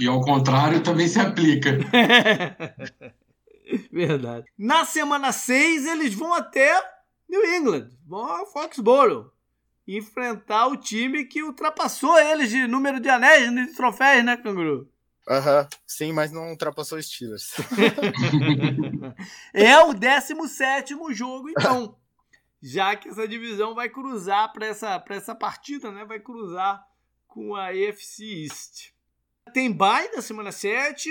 [0.00, 1.78] E ao contrário também se aplica.
[3.92, 4.46] Verdade.
[4.58, 6.82] Na semana 6, eles vão até
[7.28, 9.30] New England, vão a Foxborough
[9.86, 14.88] enfrentar o time que ultrapassou eles de número de anéis, de troféus, né, Canguru?
[15.28, 17.54] Aham, sim, mas não ultrapassou os Steelers.
[19.52, 21.96] é o 17 jogo, então.
[22.62, 26.04] Já que essa divisão vai cruzar para essa, essa partida, né?
[26.04, 26.84] Vai cruzar
[27.26, 28.92] com a AFC East.
[29.52, 31.10] Tem bye na semana 7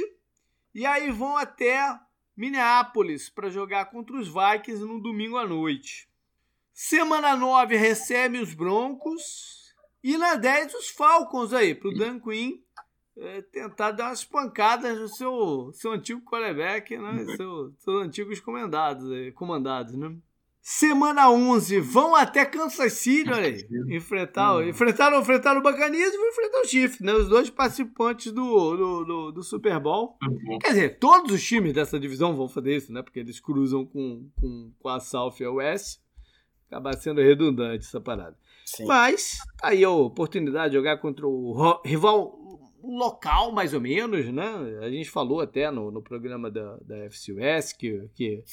[0.73, 1.99] e aí vão até
[2.35, 6.09] Minneapolis para jogar contra os Vikings no domingo à noite.
[6.73, 9.73] Semana 9 recebe os Broncos
[10.03, 12.61] e na 10 os Falcons aí, para o Dan Quinn
[13.17, 17.11] é, tentar dar umas pancadas no seu, seu antigo quarterback, né?
[17.11, 17.35] Uhum.
[17.35, 20.15] Seu, seus antigos comandados, comandados, né?
[20.61, 23.95] Semana 11, vão até Kansas City, olha aí.
[23.95, 24.69] Enfrentar, uhum.
[24.69, 27.13] enfrentaram, enfrentaram o Bacanias e vão enfrentar o Chiefs, né?
[27.13, 30.17] Os dois participantes do, do, do, do Super Bowl.
[30.21, 30.59] Uhum.
[30.59, 33.01] Quer dizer, todos os times dessa divisão vão fazer isso, né?
[33.01, 35.99] Porque eles cruzam com, com, com a South e a West.
[36.67, 38.37] Acaba sendo redundante essa parada.
[38.63, 38.85] Sim.
[38.85, 42.38] Mas, aí a oportunidade de jogar contra o rival
[42.83, 44.79] local, mais ou menos, né?
[44.81, 48.43] A gente falou até no, no programa da, da FCUS que, que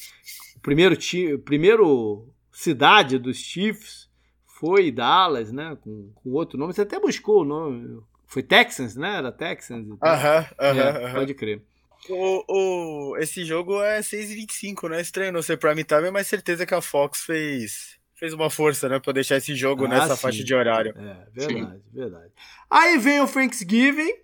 [0.57, 4.09] o primeiro, time, primeiro cidade dos Chiefs
[4.47, 5.77] foi Dallas, né?
[5.81, 6.72] Com, com outro nome.
[6.72, 8.01] Você até buscou o nome.
[8.27, 9.18] Foi Texans, né?
[9.18, 9.87] Era Texans.
[10.03, 11.12] Aham, aham.
[11.14, 11.62] Pode crer.
[12.09, 15.01] O, o, esse jogo é 6h25, né?
[15.01, 18.99] Estranho não ser prime time, mas certeza que a Fox fez fez uma força, né,
[18.99, 20.23] para deixar esse jogo ah, nessa sim.
[20.23, 20.95] faixa de horário.
[20.97, 21.83] É, verdade, sim.
[21.93, 22.33] verdade.
[22.69, 24.14] Aí vem o Thanksgiving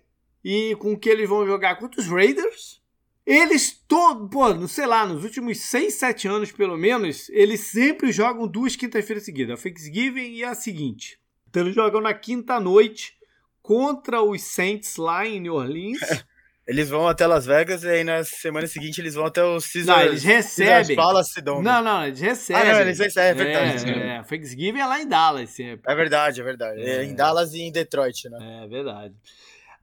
[0.43, 2.81] e com que eles vão jogar contra os Raiders.
[3.25, 8.47] Eles todos, pô, sei lá, nos últimos 6, 7 anos pelo menos, eles sempre jogam
[8.47, 11.17] duas quintas-feiras seguidas, a Thanksgiving e a seguinte.
[11.49, 13.15] Então eles jogam na quinta noite
[13.61, 15.99] contra os Saints lá em New Orleans.
[16.65, 19.97] Eles vão até Las Vegas e aí na semana seguinte eles vão até o Caesar.
[19.97, 20.95] Não, eles recebem.
[20.95, 22.61] Palace não, não, eles recebem.
[22.61, 23.91] Ah, não, eles recebem, é verdade.
[23.91, 25.91] É, é, Thanksgiving é lá em Dallas sempre.
[25.91, 26.81] É verdade, é verdade.
[26.81, 26.97] É.
[26.97, 27.03] é.
[27.03, 28.63] em Dallas e em Detroit, né?
[28.63, 29.13] É verdade.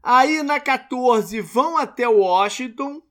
[0.02, 3.02] Aí na 14 vão até Washington,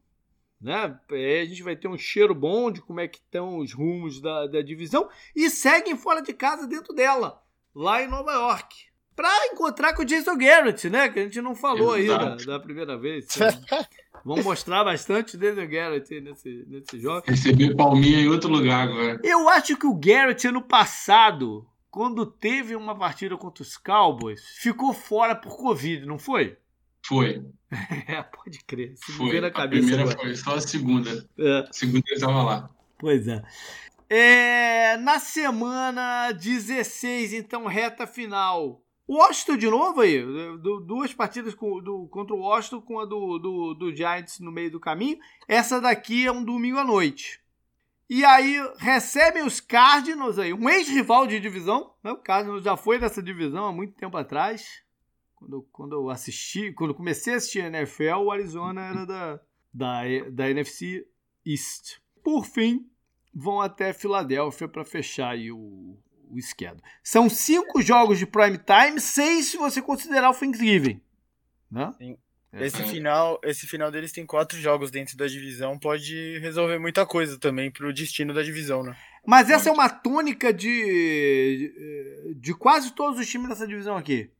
[0.59, 0.99] né?
[1.11, 4.20] Aí a gente vai ter um cheiro bom de como é que estão os rumos
[4.20, 7.39] da, da divisão e seguem fora de casa dentro dela,
[7.76, 8.89] lá em Nova York
[9.20, 11.09] para encontrar com o Jason Garrett, né?
[11.09, 12.26] Que a gente não falou Exato.
[12.26, 13.28] aí da, da, primeira vez.
[14.24, 17.24] Vamos mostrar bastante o Jason Garrett nesse, nesse jogo.
[17.28, 19.20] Receber palminha em outro lugar agora.
[19.22, 24.93] Eu acho que o Garrett, ano passado, quando teve uma partida contra os Cowboys, ficou
[24.93, 26.57] fora por Covid, não foi?
[27.05, 27.45] Foi.
[28.07, 28.93] É, pode crer.
[28.95, 29.41] Se foi.
[29.41, 30.17] Na cabeça a primeira agora.
[30.17, 31.30] foi, só a segunda.
[31.38, 31.59] É.
[31.59, 32.70] A segunda ele estava lá.
[32.97, 33.43] Pois é.
[34.09, 34.97] é.
[34.97, 38.82] Na semana 16, então, reta final.
[39.10, 40.24] Washington de novo aí,
[40.86, 44.70] duas partidas com, do, contra o Washington com a do, do, do, Giants no meio
[44.70, 45.18] do caminho.
[45.47, 47.41] Essa daqui é um domingo à noite.
[48.07, 51.91] E aí recebem os Cardinals aí, um ex-rival de divisão.
[52.03, 52.12] Né?
[52.12, 54.84] O Cardinals já foi dessa divisão há muito tempo atrás.
[55.36, 59.39] Quando, quando eu assisti, quando comecei a assistir a NFL, o Arizona era da,
[59.74, 60.01] da,
[60.32, 61.07] da NFC
[61.43, 61.97] East.
[62.24, 62.88] Por fim,
[63.34, 65.97] vão até Filadélfia para fechar aí o,
[66.30, 66.82] o schedule.
[67.03, 71.01] São cinco jogos de prime time, seis se você considerar o Thanksgiving.
[71.71, 71.93] Né?
[71.97, 72.17] Sim.
[72.51, 72.65] É.
[72.65, 77.38] Esse final, esse final deles tem quatro jogos dentro da divisão, pode resolver muita coisa
[77.38, 78.95] também pro destino da divisão, né?
[79.25, 84.32] Mas essa é uma tônica de, de quase todos os times dessa divisão aqui.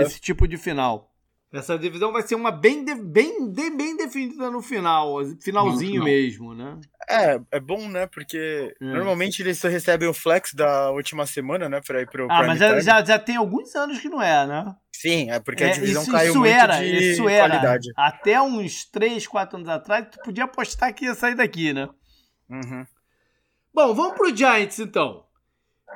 [0.00, 1.14] Esse tipo de final.
[1.52, 6.04] Essa divisão vai ser uma bem, de, bem, de, bem definida no final, finalzinho No
[6.04, 6.04] final.
[6.04, 6.80] mesmo, né?
[7.08, 8.06] É, é bom, né?
[8.06, 8.84] Porque É.
[8.84, 11.80] normalmente eles só recebem o flex da última semana, né?
[11.86, 12.80] Pra ir pro Ah, mas já, time.
[12.80, 14.74] já, já tem alguns anos que não é, né?
[14.92, 17.48] Sim, é porque É, a divisão isso, caiu isso muito era, de isso era.
[17.48, 17.88] qualidade.
[17.96, 21.88] Até uns 3, 4 anos atrás, tu podia apostar que ia sair daqui, né?
[22.48, 22.86] Uhum.
[23.74, 25.24] Bom, vamos pro Giants então.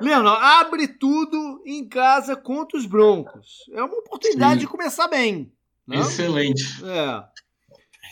[0.01, 3.65] Leandro, abre tudo em casa contra os Broncos.
[3.73, 4.59] É uma oportunidade Sim.
[4.59, 5.51] de começar bem.
[5.87, 6.01] Não?
[6.01, 6.63] Excelente.
[6.85, 7.23] É.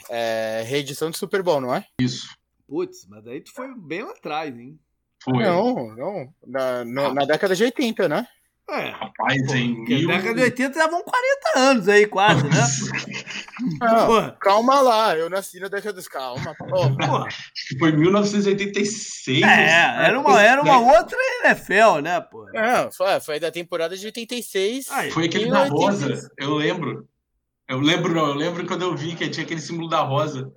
[0.10, 1.86] É reedição do Super Bowl, não é?
[2.00, 2.28] Isso.
[2.68, 4.78] Putz, mas daí tu foi bem lá atrás, hein?
[5.24, 5.44] Foi.
[5.44, 6.34] Não, não.
[6.46, 8.28] Na, no- na década de 80, né?
[8.70, 8.90] É.
[8.90, 10.08] Rapaz, Pô, em mil...
[10.08, 12.50] década de 80 já vão 40 anos aí, quase, né?
[13.80, 16.08] Não, calma lá, eu nasci na década dos.
[16.08, 16.54] Calma.
[16.56, 16.66] Pô.
[17.80, 19.42] Foi em 1986.
[19.42, 22.46] É, era uma, era uma outra NFL, né, pô?
[22.54, 24.92] não, foi, foi da temporada de 86.
[24.92, 25.12] Aí.
[25.12, 25.76] Foi aquele da 80.
[25.76, 27.08] rosa, eu lembro.
[27.70, 30.52] Eu lembro, não, eu lembro quando eu vi que tinha aquele símbolo da rosa.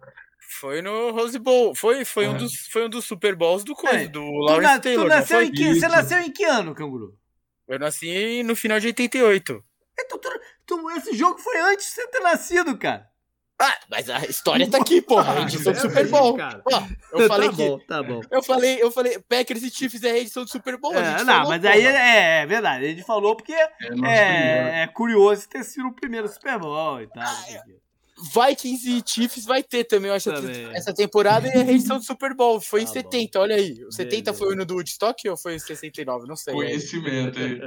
[0.58, 1.74] Foi no Rose Bowl.
[1.74, 2.38] Foi, foi, um, É.
[2.38, 4.08] dos, foi um dos Super Bowls do coisa, É.
[4.08, 5.08] do Lawrence tu Taylor.
[5.08, 7.16] não nasceu em que, você nasceu em que ano, canguru?
[7.68, 9.62] Eu nasci no final de 88.
[9.98, 10.28] Então, tu,
[10.66, 13.08] tu- esse jogo foi antes de você ter nascido, cara.
[13.62, 15.38] Ah, mas a história tá aqui, porra.
[15.38, 16.34] A edição do Super Bowl.
[16.34, 16.62] Cara.
[16.64, 16.82] Ó,
[17.12, 17.68] eu falei tá que.
[17.68, 18.20] bom, tá bom.
[18.30, 20.94] Eu falei, eu falei, Packers e Chiefs é a edição do Super Bowl.
[20.94, 21.74] a É, gente não, falou, mas porra.
[21.74, 22.86] aí é, é verdade.
[22.86, 23.68] Ele falou porque É,
[24.06, 27.22] é, é curioso ter sido o primeiro Super Bowl e tal.
[27.44, 27.60] quê.
[28.22, 30.68] Vikings e Chiefs vai ter também, eu acho, Também.
[30.74, 32.60] essa temporada e a edição do Super Bowl.
[32.60, 33.00] Foi em Tá bom.
[33.00, 33.84] 70, olha aí.
[33.84, 34.34] O 70 Beleza.
[34.34, 36.26] foi o ano do Woodstock ou foi em 69?
[36.26, 36.52] Não sei.
[36.52, 37.60] Conhecimento aí.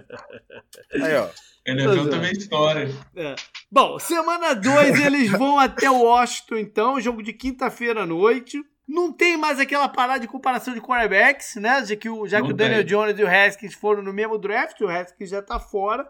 [1.01, 1.29] Aí, ó.
[1.65, 2.09] Pois é.
[2.09, 2.89] também é história.
[3.15, 3.35] É.
[3.71, 8.61] Bom, semana 2 eles vão até Washington, então, jogo de quinta-feira à noite.
[8.85, 11.85] Não tem mais aquela parada de comparação de quarterbacks, né?
[11.85, 12.87] Já que o, já que o Daniel tem.
[12.87, 16.05] Jones e o Haskins foram no mesmo draft, o Haskins já tá fora.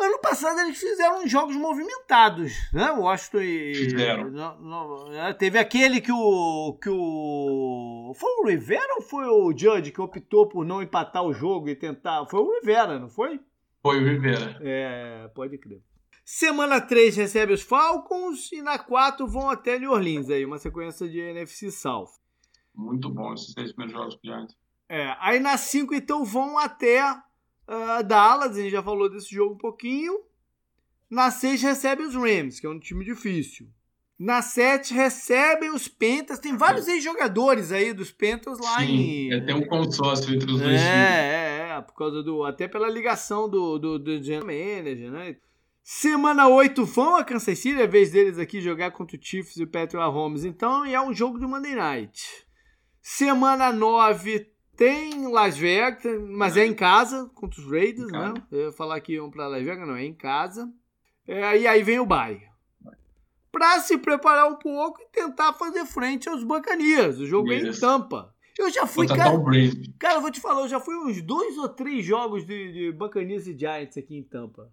[0.00, 2.92] Ano passado eles fizeram uns jogos movimentados, né?
[2.92, 3.74] O Washington e.
[3.74, 4.30] Fizeram.
[4.30, 6.78] não- não- é, teve aquele que o.
[6.80, 8.12] que o.
[8.16, 11.74] Foi o Rivera ou foi o Judge que optou por não empatar o jogo e
[11.74, 12.24] tentar.
[12.26, 13.40] Foi o Rivera, não foi?
[13.82, 14.56] Foi o Rivera.
[14.60, 15.82] É, pode crer.
[16.24, 21.08] Semana 3 recebe os Falcons e na 4 vão até New Orleans aí, uma sequência
[21.08, 22.10] de NFC South.
[22.74, 24.54] Muito bom esses seis primeiros jogos Giants.
[24.90, 27.02] É, aí na 5 então vão até
[27.68, 30.20] ah, Dallas, a gente já falou desse jogo um pouquinho.
[31.10, 33.68] Na 6 recebe os Rams, que é um time difícil.
[34.18, 39.32] Na 7 recebem os Panthers, tem vários ex-jogadores aí dos Panthers lá Sim, em...
[39.32, 40.82] é, tem um consórcio entre os dois times.
[40.82, 42.42] É, é, é, por causa do.
[42.42, 45.36] Até pela ligação do, do, do general manager, né?
[45.84, 49.56] Semana 8 vão a Kansas City, é a vez deles aqui jogar contra o Chiefs
[49.56, 52.46] e o Patrick Mahomes, então, e é um jogo de Monday Night.
[53.00, 58.32] Semana 9 tem Las Vegas, mas é em casa, contra os Raiders, né?
[58.48, 60.72] Eu ia falar que iam pra Las Vegas, não, é em casa.
[61.26, 62.40] É, e aí vem o bye.
[63.50, 67.18] Pra se preparar um pouco e tentar fazer frente aos Buccaneers.
[67.18, 67.80] O jogo é em Isso.
[67.80, 68.32] Tampa.
[68.56, 69.32] Eu já fui, cara.
[69.98, 72.92] Cara, eu vou te falar, eu já fui uns dois ou três jogos de, de
[72.92, 74.70] Buccaneers e Giants aqui em Tampa.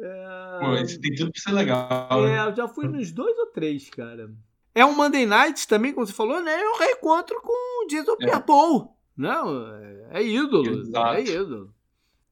[0.00, 2.26] É, Pô, esse tem tudo pra ser legal.
[2.26, 2.48] é, né?
[2.48, 4.28] eu já fui nos dois ou três, cara.
[4.74, 6.52] É um Monday Night também, como você falou, né?
[6.52, 8.16] É um reencontro com o Jason É.
[8.16, 8.93] Pierre-Paul.
[9.16, 9.74] Não,
[10.12, 10.80] é, é ídolo.
[10.80, 11.14] Exato.
[11.16, 11.70] É ídolo.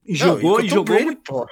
[0.05, 1.23] E Não, jogou, com e o Tom jogou Brady, muito.
[1.23, 1.51] porra.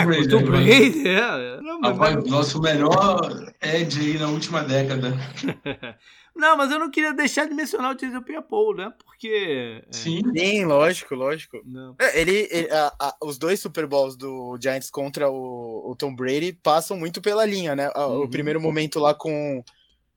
[0.00, 1.12] É, Brady, o Tom Brady, é.
[1.18, 1.60] é.
[1.60, 3.20] Não, mas- Rapaz, nosso melhor
[3.62, 5.12] Ed aí na última década.
[6.34, 8.92] não, mas eu não queria deixar de mencionar o Jason Pierre-Paul, né?
[9.04, 9.82] Porque...
[9.88, 10.20] é, Sim.
[10.36, 11.60] Sim, lógico, lógico.
[11.64, 11.94] não.
[12.00, 16.12] É, Ele, ele- a- a- os dois Super Bowls do Giants contra o, o Tom
[16.12, 17.88] Brady passam muito pela linha, né?
[17.94, 18.22] A- Uhum.
[18.22, 19.62] O primeiro momento lá com,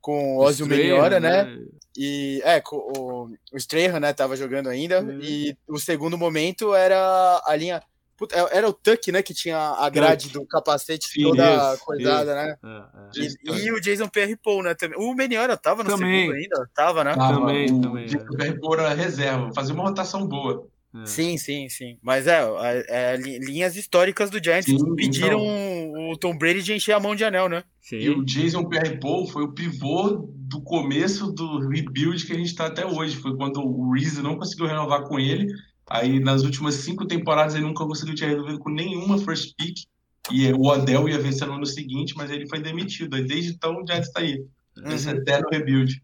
[0.06, 1.58] com o Ozzy Melhora, né?
[1.96, 5.02] E é, com o, o Strahan, né, tava jogando ainda.
[5.02, 5.18] Uhum.
[5.20, 7.82] E o segundo momento era a linha.
[8.16, 9.20] Puta, é, era o Tuck, né?
[9.20, 12.56] Que tinha a grade do capacete Sim, toda isso, coisada, né?
[12.64, 13.26] É, é.
[13.26, 14.74] Isso, E, e o Jason Pierre Paul, né?
[14.76, 14.96] Também.
[14.96, 16.20] O Meniora tava no Também.
[16.20, 16.70] segundo ainda?
[16.72, 17.12] Tava, né?
[17.12, 20.68] Tava Também, o também, Diego Verpor a reserva, fazer uma rotação boa.
[21.02, 21.06] É.
[21.06, 21.98] Sim, sim, sim.
[22.02, 22.40] Mas é,
[22.88, 26.10] é, li- linhas históricas do Giants Sim, pediram então.
[26.10, 27.64] o Tom Brady de encher a mão de anel, né?
[27.80, 27.96] Sim.
[27.98, 32.66] E o Jason Pierre-Paul foi o pivô do começo do rebuild que a gente está
[32.66, 33.16] até hoje.
[33.16, 35.46] Foi quando o Reese não conseguiu renovar com ele.
[35.88, 39.76] Aí nas últimas cinco temporadas ele nunca conseguiu ter resolvido com nenhuma first pick.
[40.32, 43.14] E o Odell ia vencer no ano seguinte, mas ele foi demitido.
[43.14, 44.44] Aí desde então o Giants está aí.
[44.92, 45.14] Esse Uhum.
[45.16, 46.02] eterno rebuild.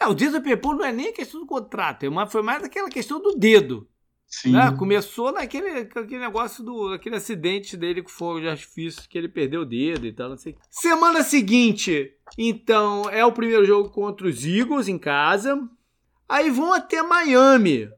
[0.00, 2.62] É, o Jason Pierre-Paul não é nem a questão do contrato, é uma- foi mais
[2.62, 3.88] aquela questão do dedo.
[4.26, 4.52] Sim.
[4.52, 4.74] né?
[4.76, 9.62] Começou naquele aquele negócio do aquele acidente dele com fogo de artifício que ele perdeu
[9.62, 10.56] o dedo e tal, não sei.
[10.70, 15.68] Semana seguinte, então, é o primeiro jogo contra os Eagles em casa.
[16.28, 17.88] Aí vão até Miami.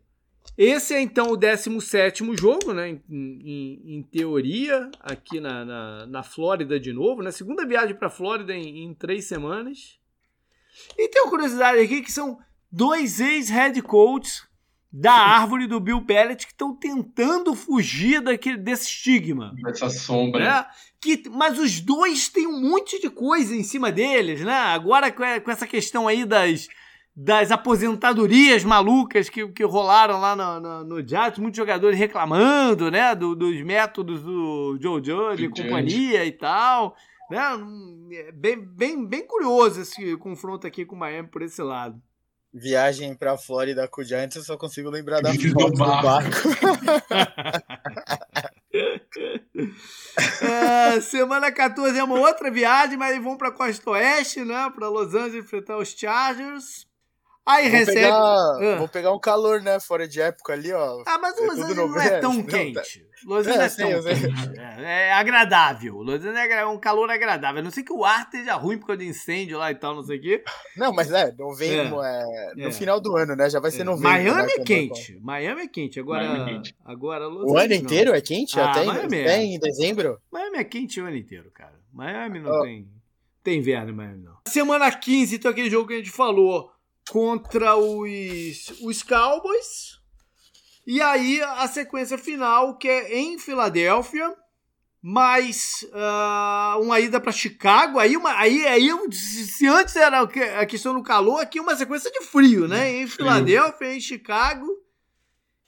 [0.57, 2.89] Esse é então o 17 jogo, né?
[2.89, 7.31] Em, em, em teoria, aqui na, na, na, Flórida de novo, né?
[7.31, 9.99] Segunda viagem para Flórida em, em, três semanas.
[10.97, 12.39] E tem uma curiosidade aqui que são
[12.71, 14.48] dois ex-head coaches
[14.91, 19.55] da árvore do Bill Belichick que estão tentando fugir daquele, desse estigma.
[19.63, 20.45] Dessa sombra.
[20.45, 20.67] Né?
[21.01, 24.55] Que, mas os dois têm um monte de coisa em cima deles, né?
[24.55, 26.69] Agora com essa questão aí das,
[27.15, 33.15] das aposentadorias malucas que, que rolaram lá no, no, no Jazz, muitos jogadores reclamando, né?
[33.15, 36.97] Do, dos métodos do Joe Judge e companhia e tal.
[37.31, 37.41] Né?
[38.13, 42.03] É bem, bem, bem curioso esse confronto aqui com o Miami por esse lado
[42.53, 46.49] viagem pra Flórida com o Giants, eu só consigo lembrar da foto do barco.
[50.43, 54.71] é, semana 14 é uma outra viagem, mas vão pra Costa Oeste, né?
[54.75, 56.88] Pra Los Angeles enfrentar os Chargers.
[57.49, 58.01] Aí vou recebe.
[58.01, 58.77] Pegar, ah.
[58.79, 59.81] Vou pegar um calor, né?
[59.81, 61.03] Fora de época ali, ó.
[61.07, 63.07] Ah, mas o Los Angeles não é tão quente.
[63.25, 64.61] Los Angeles é, é tão quente.
[64.61, 65.97] É, é agradável.
[65.97, 67.61] Los Angeles é um calor agradável.
[67.61, 69.95] A não sei que o ar esteja ruim por causa de incêndio lá e tal,
[69.95, 70.45] não sei o quê.
[70.77, 73.49] Não, mas é, novembro é, é no final do ano, né?
[73.49, 74.11] Já vai ser novembro.
[74.11, 75.19] Miami né, é quente.
[75.23, 75.99] Miami é quente.
[75.99, 76.77] Agora, Miami é quente.
[76.85, 78.61] agora Los O ano inteiro é quente?
[78.61, 80.21] Ah, até, em, até em dezembro?
[80.31, 81.81] Miami é quente o ano inteiro, cara.
[81.91, 82.63] Miami não oh.
[82.63, 82.87] tem.
[83.43, 84.37] Tem inverno em Miami, não.
[84.47, 86.71] Semana 15, então aquele jogo que a gente falou
[87.09, 89.99] contra os, os Cowboys.
[90.87, 94.35] E aí a sequência final, que é em Filadélfia,
[95.03, 97.99] mais uh, uma ida para Chicago.
[97.99, 102.23] Aí, uma, aí, aí se antes era a questão do calor, aqui uma sequência de
[102.25, 102.91] frio, né?
[102.97, 104.67] Em Filadélfia, em Chicago.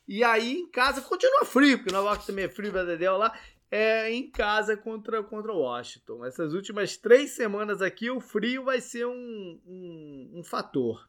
[0.09, 3.33] E aí em casa continua frio, porque Nova York também é frio, verdadeiro lá.
[3.71, 6.25] É em casa contra, contra Washington.
[6.25, 11.09] Essas últimas três semanas aqui, o frio vai ser um, um, um fator.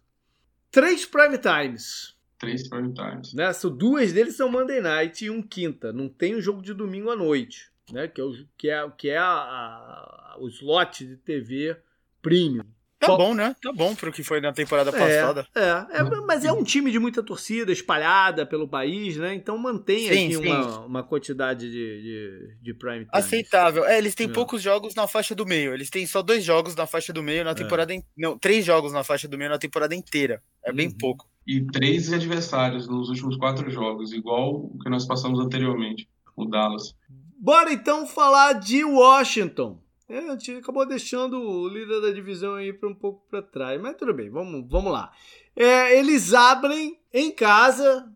[0.72, 2.16] Três prime times.
[2.40, 3.34] Três prime times.
[3.34, 3.52] Né?
[3.78, 5.92] duas deles são Monday Night e um quinta.
[5.92, 8.08] Não tem um jogo de domingo à noite, né?
[8.08, 11.78] Que é, o, que é, que é a, a, o slot de TV
[12.22, 12.66] premium.
[13.02, 13.18] Tá Só...
[13.18, 13.56] bom, né?
[13.60, 15.48] Tá bom pro que foi na temporada passada.
[15.56, 19.34] É, é, é, mas é um time de muita torcida, espalhada pelo país, né?
[19.34, 20.48] Então mantém sim, aqui sim.
[20.48, 23.10] Uma, uma quantidade de, de, de prime time.
[23.12, 23.86] Aceitável.
[23.86, 24.32] É, eles têm é.
[24.32, 25.74] poucos jogos na faixa do meio.
[25.74, 27.56] Eles têm só dois jogos na faixa do meio na é.
[27.56, 27.92] temporada.
[27.92, 28.04] In...
[28.16, 30.40] Não, três jogos na faixa do meio na temporada inteira.
[30.64, 30.76] É uhum.
[30.76, 31.28] bem pouco.
[31.48, 36.96] E três adversários nos últimos quatro jogos, igual o que nós passamos anteriormente, o Dallas.
[37.36, 39.82] Bora então falar de Washington.
[40.12, 44.14] É, acabou deixando o líder da divisão aí para um pouco para trás, mas tudo
[44.14, 45.14] bem, vamos, vamos lá.
[45.56, 48.12] É, eles abrem em casa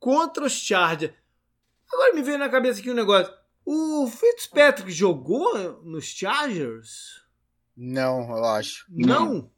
[0.00, 1.14] contra os Chargers.
[1.92, 3.32] Agora me veio na cabeça aqui um negócio.
[3.64, 7.22] O Fitzpatrick jogou nos Chargers?
[7.76, 8.84] Não, eu acho.
[8.88, 9.34] Não?
[9.34, 9.50] Não.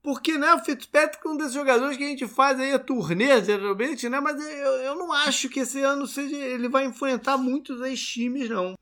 [0.00, 3.42] Porque, né, o Fitzpatrick é um desses jogadores que a gente faz aí a turnê,
[3.42, 4.20] geralmente, né?
[4.20, 8.76] Mas eu, eu não acho que esse ano seja, ele vai enfrentar muitos ex-times, não.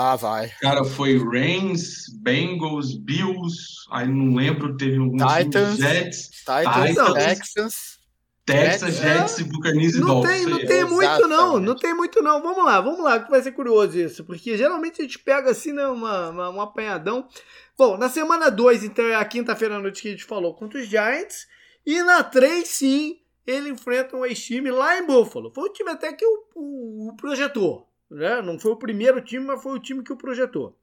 [0.00, 0.52] Ah, vai.
[0.60, 3.56] Cara, foi Rams, Bengals, Bills,
[3.90, 7.98] aí não lembro, teve algum Titans, Jets, Titans, Titans, Texans.
[8.46, 12.40] Texas, Jets, e Buccaneers e Não tem, não tem muito não, não tem muito não.
[12.40, 15.72] Vamos lá, vamos lá, que vai ser curioso isso, porque geralmente a gente pega assim,
[15.72, 17.28] né, uma, uma, um apanhadão.
[17.76, 20.78] Bom, na semana 2, então é a quinta-feira à noite que a gente falou contra
[20.78, 21.48] os Giants,
[21.84, 25.50] e na 3, sim, ele enfrenta um ex-time lá em Buffalo.
[25.52, 27.87] Foi o time até que o, o, o projetou.
[28.10, 28.40] Né?
[28.42, 30.76] Não foi o primeiro time, mas foi o time que o projetou.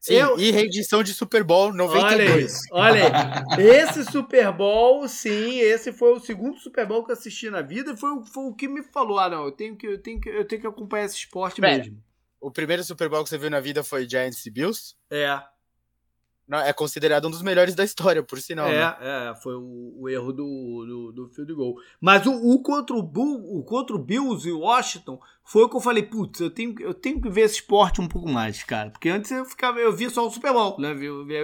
[0.00, 0.38] Sim, eu...
[0.38, 2.60] e reedição de Super Bowl 92.
[2.70, 3.66] Olha aí, olha aí.
[3.66, 7.92] Esse Super Bowl, sim, esse foi o segundo Super Bowl que eu assisti na vida
[7.92, 10.28] e foi, foi o que me falou: ah, não, eu tenho que, eu tenho que,
[10.28, 12.00] eu tenho que acompanhar esse esporte Pera, mesmo.
[12.40, 14.94] O primeiro Super Bowl que você viu na vida foi Giants e Bills?
[15.10, 15.42] É
[16.52, 18.68] é considerado um dos melhores da história, por sinal.
[18.68, 18.96] É, né?
[19.00, 21.74] é foi o, o erro do, do, do, field goal.
[22.00, 25.68] Mas o, o, contra o, Bull, o contra o Bills e o Washington foi o
[25.68, 28.62] que eu falei, putz, eu tenho, eu tenho que ver esse esporte um pouco mais,
[28.62, 28.90] cara.
[28.90, 30.94] Porque antes eu ficava, eu via só o Super Bowl, né?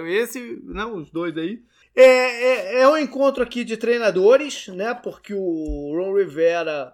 [0.09, 1.61] Esse, não, os dois aí.
[1.95, 4.93] É, é, é um encontro aqui de treinadores, né?
[4.93, 6.93] Porque o Ron Rivera,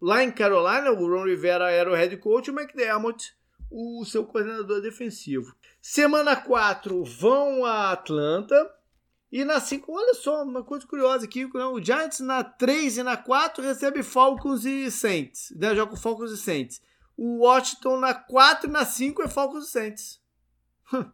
[0.00, 3.32] lá em Carolina, o Ron Rivera era o head coach, o McDermott,
[3.74, 5.52] o seu coordenador defensivo.
[5.82, 8.54] Semana 4 vão a Atlanta.
[9.32, 11.64] E na 5, olha só, uma coisa curiosa aqui: né?
[11.64, 15.52] o Giants na 3 e na 4 recebe Falcons e Saints.
[15.56, 15.74] Né?
[15.74, 16.80] Joga com Falcons e Saints.
[17.16, 20.20] O Washington na 4 e na 5 é Falcons e Saints.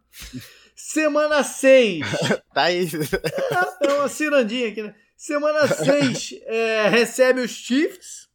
[0.77, 2.07] Semana 6.
[2.53, 2.87] tá aí.
[3.81, 4.95] É, é uma cirandinha aqui, né?
[5.17, 8.30] Semana 6 é, recebe os Chiefs.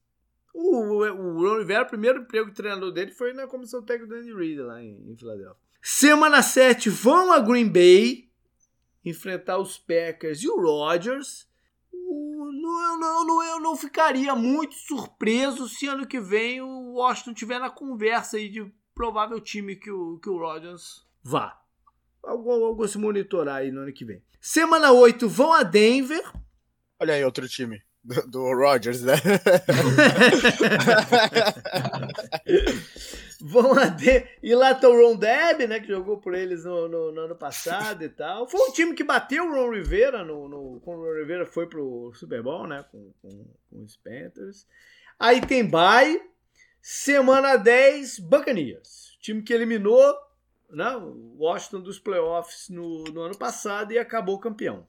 [0.58, 4.22] O, o, Ron Rivera, o primeiro emprego de treinador dele foi na comissão técnica do
[4.22, 5.60] Andy Reid lá em, em Filadélfia.
[5.82, 8.30] Semana 7 vão a Green Bay
[9.04, 11.46] enfrentar os Packers e o Rodgers.
[11.92, 17.60] não, não, não, eu não ficaria muito surpreso se ano que vem o Washington tiver
[17.60, 21.62] na conversa aí de provável time que o, que o Rodgers vá.
[22.24, 24.24] Algo, algo se monitorar aí no ano que vem.
[24.40, 26.24] Semana 8 vão a Denver.
[26.98, 27.84] Olha aí outro time
[28.28, 29.16] do, Rodgers, né?
[33.42, 34.38] vão Denver.
[34.42, 35.80] E lá tá o Ron Deb, né?
[35.80, 38.48] Que jogou por eles no, no, no, ano passado e tal.
[38.48, 41.68] Foi um time que bateu o Ron Rivera no, no, quando o Ron Rivera foi
[41.68, 42.86] pro Super Bowl, né?
[42.92, 44.68] Com, com, com os Panthers.
[45.20, 46.22] Aí tem bye.
[46.82, 49.18] Semana 10, Buccaneers.
[49.20, 50.16] Time que eliminou
[50.70, 54.88] né, o Washington dos playoffs no, no ano passado e acabou campeão.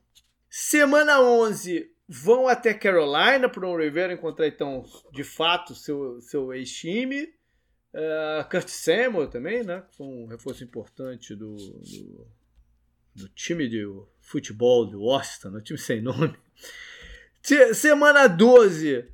[0.48, 7.24] Semana 11, vão até Carolina para o Rivera encontrar, então, de fato, seu, seu ex-time.
[7.94, 9.82] Uh, Kurt Samuel também, né?
[9.96, 12.26] Foi um reforço importante do, do,
[13.14, 13.84] do time de
[14.20, 16.36] futebol de Washington, no time sem nome.
[17.74, 19.06] Semana 12, uh,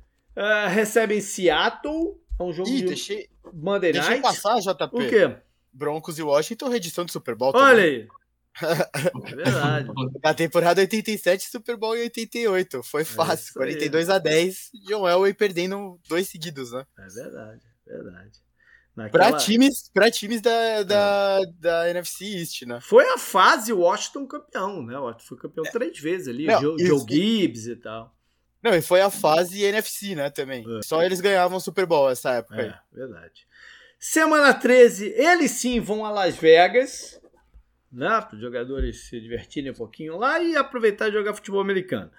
[0.69, 4.23] recebem Seattle é um jogo Ih, de deixei, Monday deixei Night.
[4.23, 4.95] passar, JP.
[4.95, 5.35] O quê?
[5.71, 7.85] Broncos e Washington, redição do Super Bowl Olha também.
[8.01, 8.07] aí.
[9.31, 9.89] É verdade.
[10.23, 12.83] Na temporada 87, Super Bowl em 88.
[12.83, 13.33] Foi fácil.
[13.49, 13.73] isso aí.
[13.73, 14.69] 42 a 10.
[14.87, 16.85] John Elway perdendo dois seguidos, né?
[16.97, 18.43] É verdade, verdade.
[18.95, 22.79] Pra Naquela- times, pra times da, da, da NFC East, né?
[22.79, 24.95] Foi a fase Washington campeão, né?
[24.99, 26.45] Washington foi campeão três vezes ali.
[26.45, 28.15] Não, Joe, Joe Gibbs e tal.
[28.61, 30.63] Não, e foi a fase NFC, né, também.
[30.77, 30.81] É.
[30.85, 32.67] Só eles ganhavam Super Bowl essa época aí.
[32.67, 33.47] É, verdade.
[33.99, 37.19] Semana 13, eles sim vão a Las Vegas,
[37.93, 38.21] né?
[38.21, 42.11] Para os jogadores se divertirem um pouquinho lá e aproveitar e jogar futebol americano.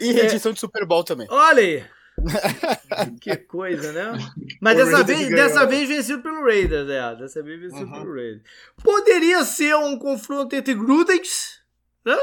[0.00, 1.26] E redição de Super Bowl também.
[1.30, 1.84] Olha aí!
[3.20, 4.12] que coisa, né?
[4.60, 5.36] Mas O dessa vez, ganhou.
[5.36, 7.16] dessa vez vencido pelo Raiders, é.
[7.16, 7.92] Dessa vez vencido Uhum.
[7.92, 8.42] pelo Raiders.
[8.82, 11.62] Poderia ser um confronto entre Grudens,
[12.04, 12.16] né?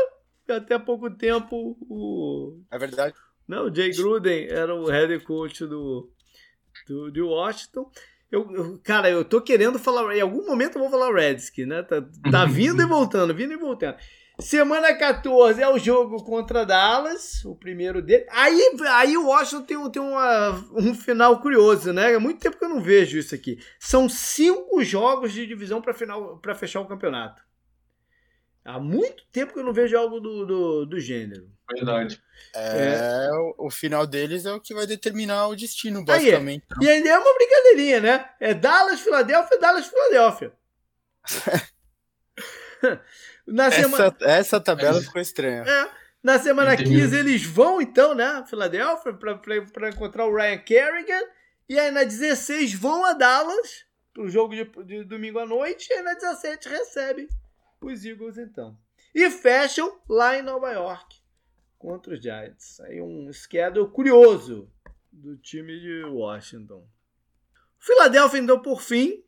[0.50, 3.16] Até há pouco tempo o, É verdade.
[3.48, 6.10] não, o Jay Gruden era o head coach do,
[6.88, 7.92] do, de Washington.
[8.32, 10.16] Eu, eu- cara, eu tô querendo falar.
[10.16, 11.84] Em algum momento eu vou falar Redskins, né?
[11.84, 13.96] Tá, tá vindo e voltando, vindo e voltando.
[14.40, 18.24] Semana 14 é o jogo contra Dallas, o primeiro dele.
[18.30, 22.14] Aí, aí o Washington tem, um, tem uma, um final curioso, né?
[22.14, 23.58] Há muito tempo que eu não vejo isso aqui.
[23.80, 27.42] São cinco jogos de divisão para final para fechar o campeonato.
[28.68, 31.50] Há muito tempo que eu não vejo algo do, do, do gênero.
[31.74, 32.22] Verdade.
[32.54, 36.66] É, O, o final deles é o que vai determinar o destino, Aí, basicamente.
[36.82, 38.30] E ainda é uma brincadeirinha, né?
[38.42, 40.52] É Dallas, Filadélfia, Dallas, Filadélfia.
[43.48, 45.02] na, semana, Essa, essa tabela É.
[45.02, 45.64] ficou estranha.
[45.66, 45.90] é,
[46.22, 46.90] na semana Entendi.
[46.90, 48.44] 15 eles vão, então, né?
[48.50, 51.22] Filadélfia, para encontrar o Ryan Kerrigan.
[51.70, 55.88] E aí na 16 vão a Dallas, pro jogo de, de domingo à noite.
[55.90, 57.28] E aí na 17 recebem
[57.90, 58.78] os Eagles, então.
[59.14, 61.18] E fecham lá em Nova York
[61.78, 62.80] contra os Giants.
[62.82, 64.70] Aí um schedule curioso
[65.12, 66.88] do time de Washington.
[67.80, 69.24] Filadélfia, então, por fim.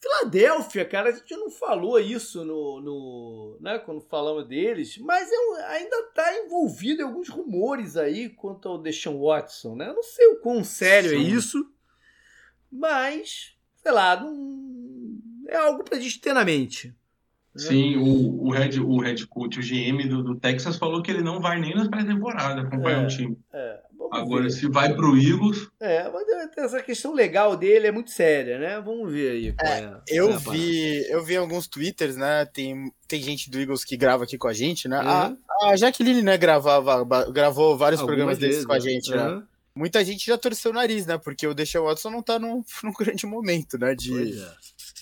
[0.00, 5.54] Filadélfia, cara, a gente não falou isso no, no né, quando falamos deles, mas eu,
[5.66, 9.88] ainda está envolvido em alguns rumores aí quanto ao Deshaun Watson, né?
[9.88, 11.28] Eu não sei o quão sério é Sim.
[11.28, 11.72] isso,
[12.70, 15.18] mas, sei lá, não,
[15.48, 16.94] é algo pra gente ter na mente.
[17.58, 21.22] Sim, o, o, head, o head coach, o GM do, do Texas, falou que ele
[21.22, 23.04] não vai nem na pré-temporada acompanhar É.
[23.04, 23.36] o time.
[23.52, 23.80] É,
[24.10, 24.50] Agora, ver.
[24.50, 26.24] se vai pro Eagles, É, mas
[26.56, 28.80] essa questão legal dele é muito séria, né?
[28.80, 29.54] Vamos ver aí.
[29.60, 30.50] é, é Eu parada.
[30.50, 32.46] vi, eu vi alguns twitters, né?
[32.46, 34.98] Tem, tem gente do Eagles que grava aqui com a gente, né?
[35.00, 35.36] Uhum.
[35.62, 38.80] A, a Jaqueline, né, gravava, gravou vários Algumas programas desses vezes, com a né?
[38.80, 39.28] gente, né?
[39.28, 39.42] Uhum.
[39.74, 41.18] Muita gente já torceu o nariz, né?
[41.18, 43.94] Porque o Deshaun Watson não tá num, num grande momento, né?
[43.94, 44.52] De, Pois é.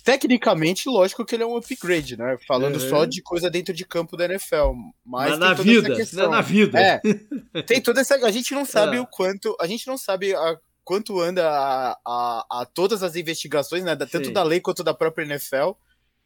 [0.06, 2.36] Tecnicamente, lógico que ele é um upgrade, né?
[2.46, 2.88] Falando Uhum.
[2.88, 4.70] só de coisa dentro de campo da NFL.
[5.04, 6.30] Mas, Mas tem na toda vida, essa questão.
[6.30, 6.36] né?
[6.36, 6.80] na vida.
[6.80, 8.14] É, tem toda essa.
[8.24, 9.00] A gente não sabe É.
[9.00, 9.56] o quanto.
[9.60, 13.96] A gente não sabe a, quanto anda a, a, a todas as investigações, né?
[13.96, 15.72] da- tanto da lei quanto da própria NFL.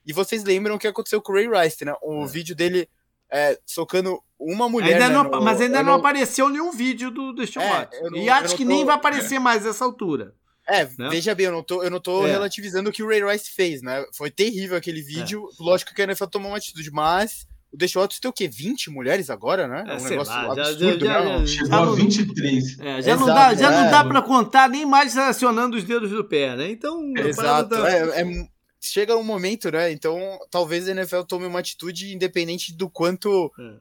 [0.06, 1.94] E vocês lembram o que aconteceu com o Ray Rice, né?
[2.02, 2.26] O É.
[2.26, 2.86] vídeo dele
[3.32, 4.92] é, socando uma mulher.
[4.94, 8.18] Ainda né, não, no- mas ainda eu não, apareceu nenhum vídeo do Deshaun É, não-
[8.18, 10.34] E acho não que tô- nem vai aparecer mais nessa altura.
[10.70, 11.08] É, né?
[11.10, 12.30] veja bem, eu não tô, eu não tô É.
[12.30, 14.04] relativizando o que o Ray Rice fez, né?
[14.14, 15.48] Foi terrível aquele vídeo.
[15.58, 18.48] Lógico que a NFL tomou uma atitude, mas o Deshaun tem o quê?
[18.48, 19.84] 20 mulheres agora, né?
[19.86, 21.38] É, um sei negócio lá, já- absurdo, já- né?
[21.38, 22.78] já- chegou já a não- 23.
[22.80, 23.90] É, já não Exato, dá, já não é.
[23.90, 26.70] dá para contar nem mais acionando os dedos do pé, né?
[26.70, 27.70] Então, Exato.
[27.76, 28.48] tá- É, é-
[28.80, 29.92] chega um momento, né?
[29.92, 30.18] Então,
[30.50, 33.74] talvez a NFL tome uma atitude independente do quanto É.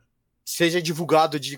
[0.45, 1.57] seja divulgado, de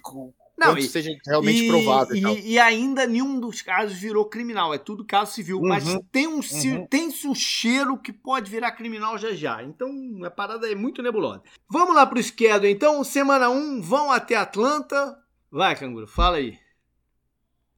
[0.67, 2.15] Não, e- seja realmente e, provado.
[2.15, 5.57] E, e- e ainda nenhum dos casos virou criminal, é tudo caso civil.
[5.59, 6.87] Uhum, Mas tem um, uhum.
[6.87, 9.63] tem-se um cheiro que pode virar criminal já já.
[9.63, 9.89] Então
[10.23, 11.41] a parada é muito nebulosa.
[11.69, 13.03] Vamos lá pro schedule então.
[13.03, 15.17] Semana 1, vão até Atlanta.
[15.51, 16.57] Vai, canguru, fala aí.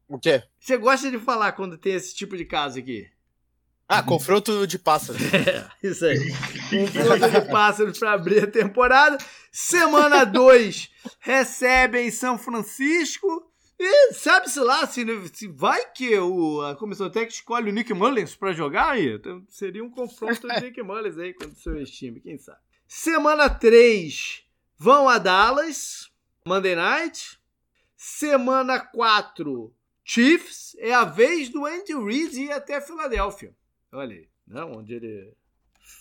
[0.07, 0.43] O quê?
[0.59, 3.07] Você gosta de falar quando tem esse tipo de caso aqui?
[3.87, 5.21] Ah, confronto de pássaros.
[5.33, 6.19] É, isso aí.
[6.69, 9.17] Confronto de pássaros para abrir a temporada.
[9.51, 13.51] Semana 2 recebem São Francisco.
[13.79, 18.35] E sabe-se lá se, se vai que o, a comissão técnica escolhe o Nick Mullins
[18.35, 19.15] para jogar aí.
[19.15, 22.59] Então, seria um confronto de Nick Mullins aí contra o seu time, quem sabe.
[22.87, 24.43] Semana 3
[24.77, 26.09] vão a Dallas,
[26.47, 27.39] Monday Night.
[27.97, 29.73] Semana 4,
[30.03, 30.75] Chiefs.
[30.77, 33.55] É a vez do Andy Reid ir até Filadélfia.
[33.93, 34.63] Olha aí, né?
[34.63, 35.33] onde ele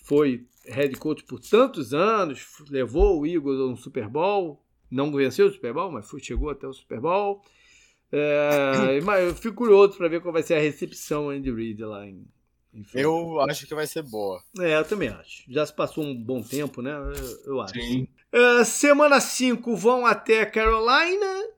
[0.04, 5.46] foi head coach por tantos anos, levou o Eagles a um Super Bowl, não venceu
[5.46, 7.42] o Super Bowl, mas foi, chegou até o Super Bowl.
[8.10, 12.06] É, mas eu fico curioso para ver qual vai ser a recepção Andy Reid lá
[12.06, 12.24] em,
[12.72, 14.42] em Eu acho que vai ser boa.
[14.58, 15.44] É, eu também acho.
[15.48, 16.92] Já se passou um bom tempo, né?
[16.92, 17.74] Eu, eu acho.
[17.74, 18.08] Sim.
[18.30, 21.48] É, semana 5 vão até Carolina.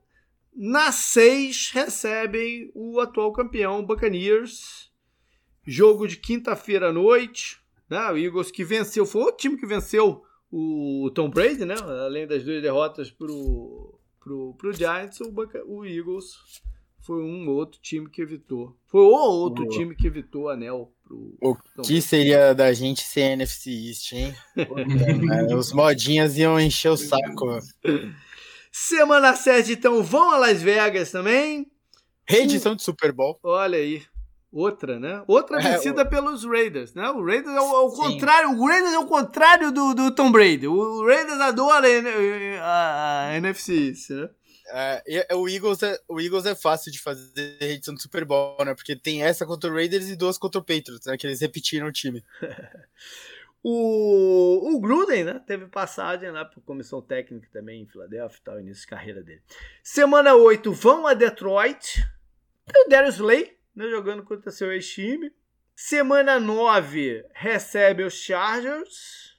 [0.53, 4.89] Na 6 recebem o atual campeão Buccaneers
[5.65, 7.59] Jogo de quinta-feira à noite.
[7.89, 7.99] Né?
[8.11, 11.75] O Eagles que venceu, foi o time que venceu o Tom Brady, né?
[11.75, 15.33] Além das duas derrotas pro, pro, pro Giants, o,
[15.67, 16.35] o Eagles
[17.05, 18.75] foi um outro time que evitou.
[18.87, 21.37] Foi o outro time que evitou o anel pro.
[21.39, 24.33] O que seria da gente sem NFC East, hein?
[25.55, 27.59] Os modinhas iam encher o saco.
[28.71, 31.71] Semana 7, então, vão a Las Vegas também.
[32.27, 33.39] Reedição de Super Bowl.
[33.43, 34.01] Olha aí.
[34.55, 35.21] Outra, né?
[35.27, 36.09] Outra é, vencida o...
[36.09, 37.09] pelos Raiders, né?
[37.09, 40.31] O Raiders é o, é o contrário, o Raiders é o contrário do, do Tom
[40.31, 40.65] Brady.
[40.65, 44.29] O Raiders adora a, a, a NFC, né?
[44.67, 48.73] É, o, Eagles é, o Eagles é fácil de fazer edição do Super Bowl, né?
[48.73, 51.17] Porque tem essa contra o Raiders e duas contra o Patriots, né?
[51.17, 52.23] Que eles repetiram o time.
[53.61, 55.41] o, o Gruden, né?
[55.45, 59.41] Teve passagem lá por comissão técnica também em Filadélfia e tal, início de carreira dele.
[59.83, 62.07] Semana 8, vão a Detroit.
[62.65, 65.31] Tem o Darius Slay, né, jogando contra seu ex-time.
[65.75, 69.37] Semana 9 recebe os Chargers.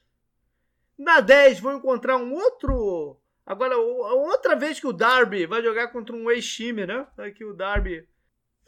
[0.97, 3.19] Na 10 vão encontrar um outro.
[3.45, 7.07] Agora, outra vez que o Darby vai jogar contra um ex-time, né?
[7.17, 8.07] Aqui o Darby.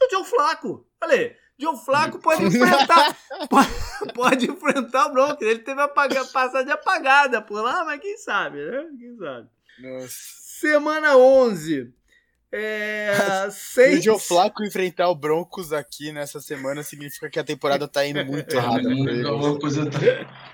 [0.02, 0.88] O Joe Flaco.
[1.02, 1.38] Olha.
[1.60, 3.18] Joe Flaco pode enfrentar.
[3.50, 5.46] pode, pode, enfrentar o Broncos.
[5.46, 8.90] Ele teve a passagem apagada por lá, mas quem sabe, né?
[8.98, 9.50] Quem sabe.
[9.78, 10.08] Nossa.
[10.08, 11.94] Semana 11.
[12.52, 13.14] É,
[13.52, 14.00] seis...
[14.00, 18.26] O Joe Flaco enfrentar o Broncos aqui nessa semana significa que a temporada tá indo
[18.26, 18.90] muito errada.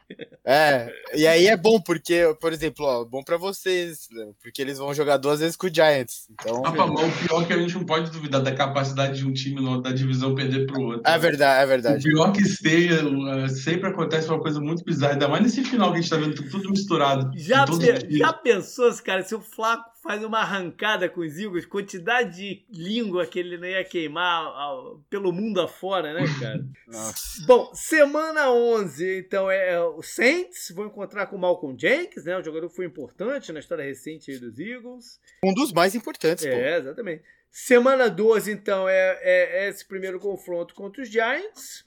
[0.48, 4.78] É, e aí é bom, porque, por exemplo, ó, bom pra vocês, né, porque eles
[4.78, 6.28] vão jogar duas vezes com o Giants.
[6.30, 9.34] Então, ah, o pior é que a gente não pode duvidar da capacidade de um
[9.34, 11.02] time da divisão perder pro outro.
[11.04, 12.08] É verdade, é verdade.
[12.08, 13.02] O pior que esteja,
[13.50, 16.36] sempre acontece uma coisa muito bizarra, ainda mais nesse final que a gente tá vendo
[16.36, 17.32] tudo misturado.
[17.36, 17.66] Já,
[18.08, 23.26] já pensou, cara, se o Flaco faz uma arrancada com os Eagles, quantidade de língua
[23.26, 26.64] que ele não ia queimar ao, pelo mundo afora, né, cara?
[27.48, 32.38] Bom, semana 11, então, é o Saints, vão encontrar com o Malcolm Jenkins, né?
[32.38, 35.20] Um jogador que foi importante na história recente dos Eagles.
[35.44, 36.82] Um dos mais importantes, É, pô.
[36.82, 37.24] exatamente.
[37.50, 41.84] Semana 12, então, é, é, é esse primeiro confronto contra os Giants.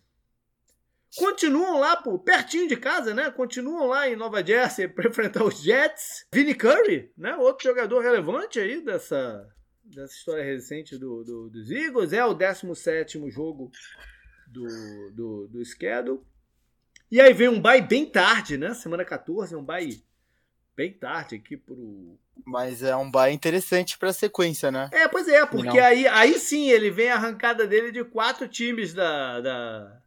[1.16, 3.30] Continuam lá, pô, pertinho de casa, né?
[3.30, 6.26] Continuam lá em Nova Jersey para enfrentar os Jets.
[6.32, 7.34] Vinnie Curry, né?
[7.36, 9.48] Outro jogador relevante aí dessa,
[9.82, 12.12] dessa história recente do, do, dos Eagles.
[12.12, 13.70] É o 17 jogo
[14.46, 14.66] do,
[15.12, 16.20] do, do schedule.
[17.10, 18.74] E aí vem um bye bem tarde, né?
[18.74, 20.02] Semana 14, um bye
[20.76, 22.18] bem tarde aqui pro.
[22.44, 24.90] Mas é um bye interessante para a sequência, né?
[24.92, 28.92] É, pois é, porque aí, aí sim ele vem a arrancada dele de quatro times
[28.92, 30.02] da, da,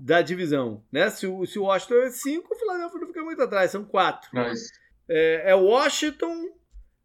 [0.00, 0.82] da divisão.
[0.90, 1.10] Né?
[1.10, 4.30] Se, o, se o Washington é 5, o Philadelphia não fica muito atrás, são 4.
[4.32, 4.72] Nice.
[5.08, 6.48] É, é Washington.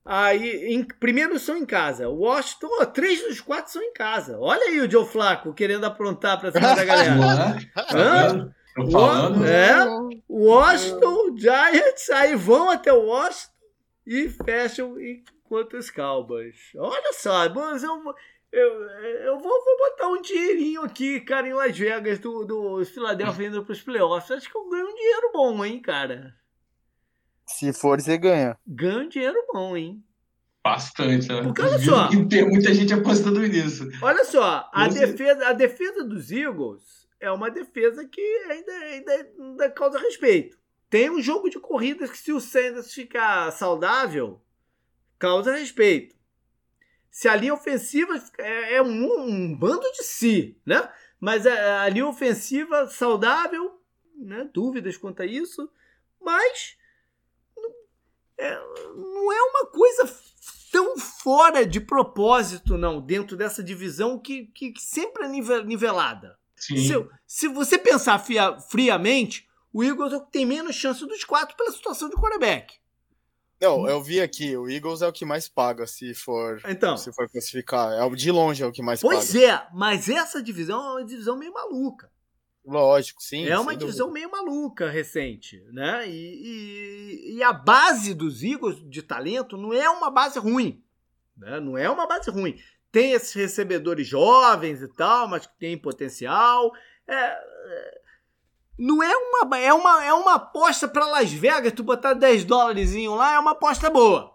[0.04, 2.08] Aí, em, primeiro são em casa.
[2.08, 4.38] Washington, oh, três dos quatro são em casa.
[4.39, 7.58] Olha aí o Joe Flaco querendo aprontar pra cima da galera.
[7.91, 8.54] Hã?
[8.76, 9.43] Tô falando.
[9.46, 9.74] É,
[10.30, 13.54] Washington, Giants, aí vão até Washington
[14.06, 16.56] e fecham enquanto os Cowboys.
[16.78, 18.00] Olha só, mas eu,
[18.52, 18.82] eu,
[19.26, 23.66] eu vou, vou, botar um dinheirinho aqui, cara, em Las Vegas, do, do Philadelphia indo
[23.66, 24.32] pros playoffs.
[24.32, 26.34] Acho que eu ganho um dinheiro bom, hein, cara.
[27.46, 28.58] Se for, você ganha.
[28.66, 30.04] Ganha um dinheiro bom, hein.
[30.64, 31.43] Bastante, né?
[31.43, 32.10] Porque olha só.
[32.28, 33.88] Tem muita gente apostando nisso.
[34.02, 39.70] Olha só, a defesa, a defesa dos Eagles é uma defesa que ainda, ainda, ainda
[39.70, 40.58] causa respeito.
[40.89, 44.41] Tem um jogo de corridas que, se o Sanders ficar saudável,
[45.20, 46.14] causa respeito
[47.16, 50.91] se a linha ofensiva é, é um, um, bando de si, né?
[51.18, 53.80] Mas a, a linha ofensiva saudável,
[54.18, 54.49] né?
[54.53, 55.72] Dúvidas quanto a isso,
[56.22, 56.76] mas
[57.55, 57.72] não
[58.38, 58.55] é,
[58.93, 60.13] não é uma coisa
[60.70, 66.38] tão fora de propósito, não, dentro dessa divisão que, que, que sempre é nivelada.
[66.57, 66.76] Se,
[67.26, 71.55] se, você pensar fria, friamente, o Eagles é o que tem menos chance dos quatro
[71.55, 72.76] pela situação de quarterback.
[73.66, 77.11] Não, eu vi aqui, o Eagles é o que mais paga se for, então, se
[77.11, 77.91] for classificar.
[77.93, 79.32] É, de longe é o que mais pois paga.
[79.32, 82.09] Pois é, mas essa divisão é uma divisão meio maluca.
[82.66, 83.45] Lógico, sim.
[83.47, 86.09] É uma divisão meio maluca recente, né?
[86.09, 90.84] E, e, e, a base dos Eagles de talento não é uma base ruim.
[91.38, 91.59] Né?
[91.59, 92.59] Não é uma base ruim.
[92.91, 96.74] Tem esses recebedores jovens e tal, mas que tem potencial.
[97.07, 98.01] É, é
[98.78, 102.93] não é uma é uma é uma aposta para Las Vegas, tu botar 10 dólares
[102.93, 104.34] lá é uma aposta boa.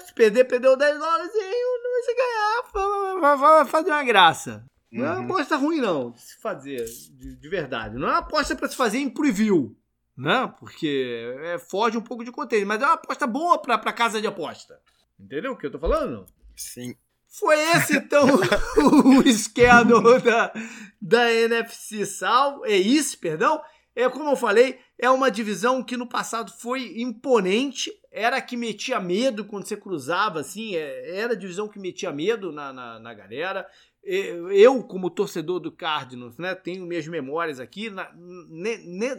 [0.00, 4.64] Se perder, perdeu 10 dólares, se ganhar, vai, fazer uma graça.
[4.90, 5.24] Não é uma uhum.
[5.24, 7.96] aposta ruim, não, de se fazer, de, de verdade.
[7.96, 9.76] Não é uma aposta para se fazer em preview,
[10.16, 10.52] né?
[10.58, 14.26] Porque é, foge um pouco de contexto, mas é uma aposta boa para casa de
[14.26, 14.80] aposta.
[15.18, 16.26] Entendeu o que eu tô falando?
[16.56, 16.96] Sim.
[17.30, 18.26] Foi esse, então,
[19.06, 20.52] o esquerdo da,
[21.00, 22.66] da NFC Sal.
[22.66, 23.60] É isso, perdão.
[23.94, 28.56] É como eu falei, é uma divisão que no passado foi imponente, era a que
[28.56, 32.98] metia medo quando você cruzava, assim, é, era a divisão que metia medo na, na,
[32.98, 33.66] na galera.
[34.02, 37.90] Eu, como torcedor do Cardinals, né, tenho minhas memórias aqui.
[37.90, 38.10] Na,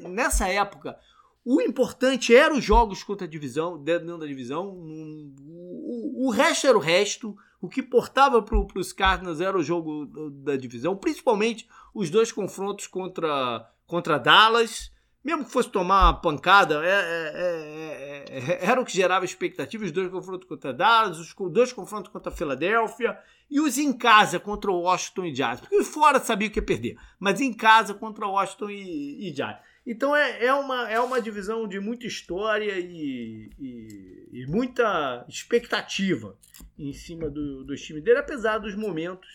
[0.09, 0.97] nessa época,
[1.45, 4.70] o importante era os jogos contra a divisão, dentro da divisão.
[4.70, 7.36] O, o resto era o resto.
[7.62, 12.88] O que portava para os Cardinals era o jogo da divisão, principalmente os dois confrontos
[12.88, 14.91] contra, contra Dallas.
[15.24, 19.86] Mesmo que fosse tomar uma pancada, é, é, é, era o que gerava expectativa.
[19.86, 23.16] Os dois confrontos contra Dallas, os dois confrontos contra a Filadélfia
[23.47, 25.59] e os em casa contra o Washington e Jazz.
[25.59, 29.57] Porque fora sabia que ia perder, mas em casa contra o Washington e, e Jazz.
[29.86, 36.38] Então é, é, uma, é uma divisão de muita história e, e, e muita expectativa
[36.77, 39.27] em cima do, dos times dele, apesar dos momentos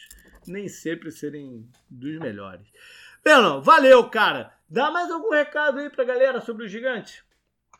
[0.46, 2.66] nem sempre serem dos melhores.
[3.22, 4.52] Pena, valeu, cara.
[4.68, 7.24] Dá mais algum recado aí pra galera sobre o gigante?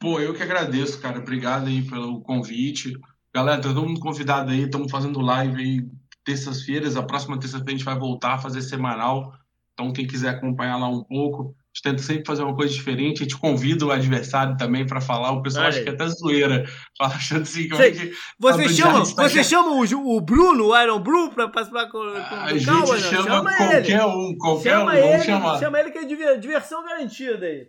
[0.01, 1.19] Pô, eu que agradeço, cara.
[1.19, 2.99] Obrigado aí pelo convite.
[3.33, 5.89] Galera, tá todo mundo convidado aí, estamos fazendo live aí
[6.25, 6.97] terças-feiras.
[6.97, 9.33] A próxima terça-feira a gente vai voltar a fazer semanal.
[9.73, 13.23] Então, quem quiser acompanhar lá um pouco, tenta sempre fazer uma coisa diferente.
[13.23, 15.33] A gente convida o adversário também para falar.
[15.33, 16.65] O pessoal acha que é até zoeira.
[16.97, 21.31] Fala achando assim que, que você chama, você chama o, o Bruno, o Iron Blue,
[21.31, 24.01] para participar com, com A gente chama, chama, qualquer ele.
[24.03, 24.95] um, qualquer chama um.
[24.95, 25.59] Ele, vamos chamar.
[25.59, 27.67] Chama ele que é diversão garantida aí.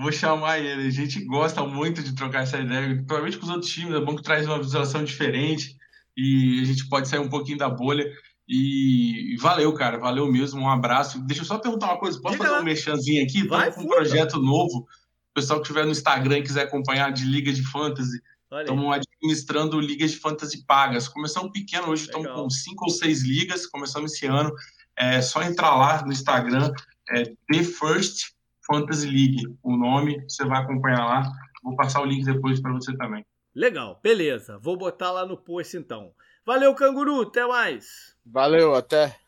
[0.00, 0.86] Vou chamar ele.
[0.86, 3.94] A gente gosta muito de trocar essa ideia, provavelmente com os outros times.
[3.94, 5.76] É bom que traz uma visualização diferente
[6.16, 8.04] e a gente pode sair um pouquinho da bolha.
[8.54, 11.18] E valeu, cara, valeu mesmo, um abraço.
[11.22, 13.48] Deixa eu só perguntar uma coisa, posso Diga fazer um mexanzinho aqui?
[13.48, 14.80] Vai, com um projeto novo.
[14.80, 18.20] O pessoal que estiver no Instagram e quiser acompanhar de Liga de Fantasy,
[18.60, 21.08] estamos administrando ligas de fantasy pagas.
[21.08, 22.20] Começamos pequeno, hoje Legal.
[22.20, 24.52] estamos com cinco ou seis ligas, começamos esse ano.
[24.94, 26.70] É só entrar lá no Instagram,
[27.08, 28.32] é The First
[28.66, 31.32] Fantasy League, o nome, você vai acompanhar lá.
[31.62, 33.24] Vou passar o link depois para você também.
[33.54, 34.58] Legal, beleza.
[34.58, 36.12] Vou botar lá no post então.
[36.44, 38.11] Valeu, canguru, até mais.
[38.24, 39.21] Valeu, até.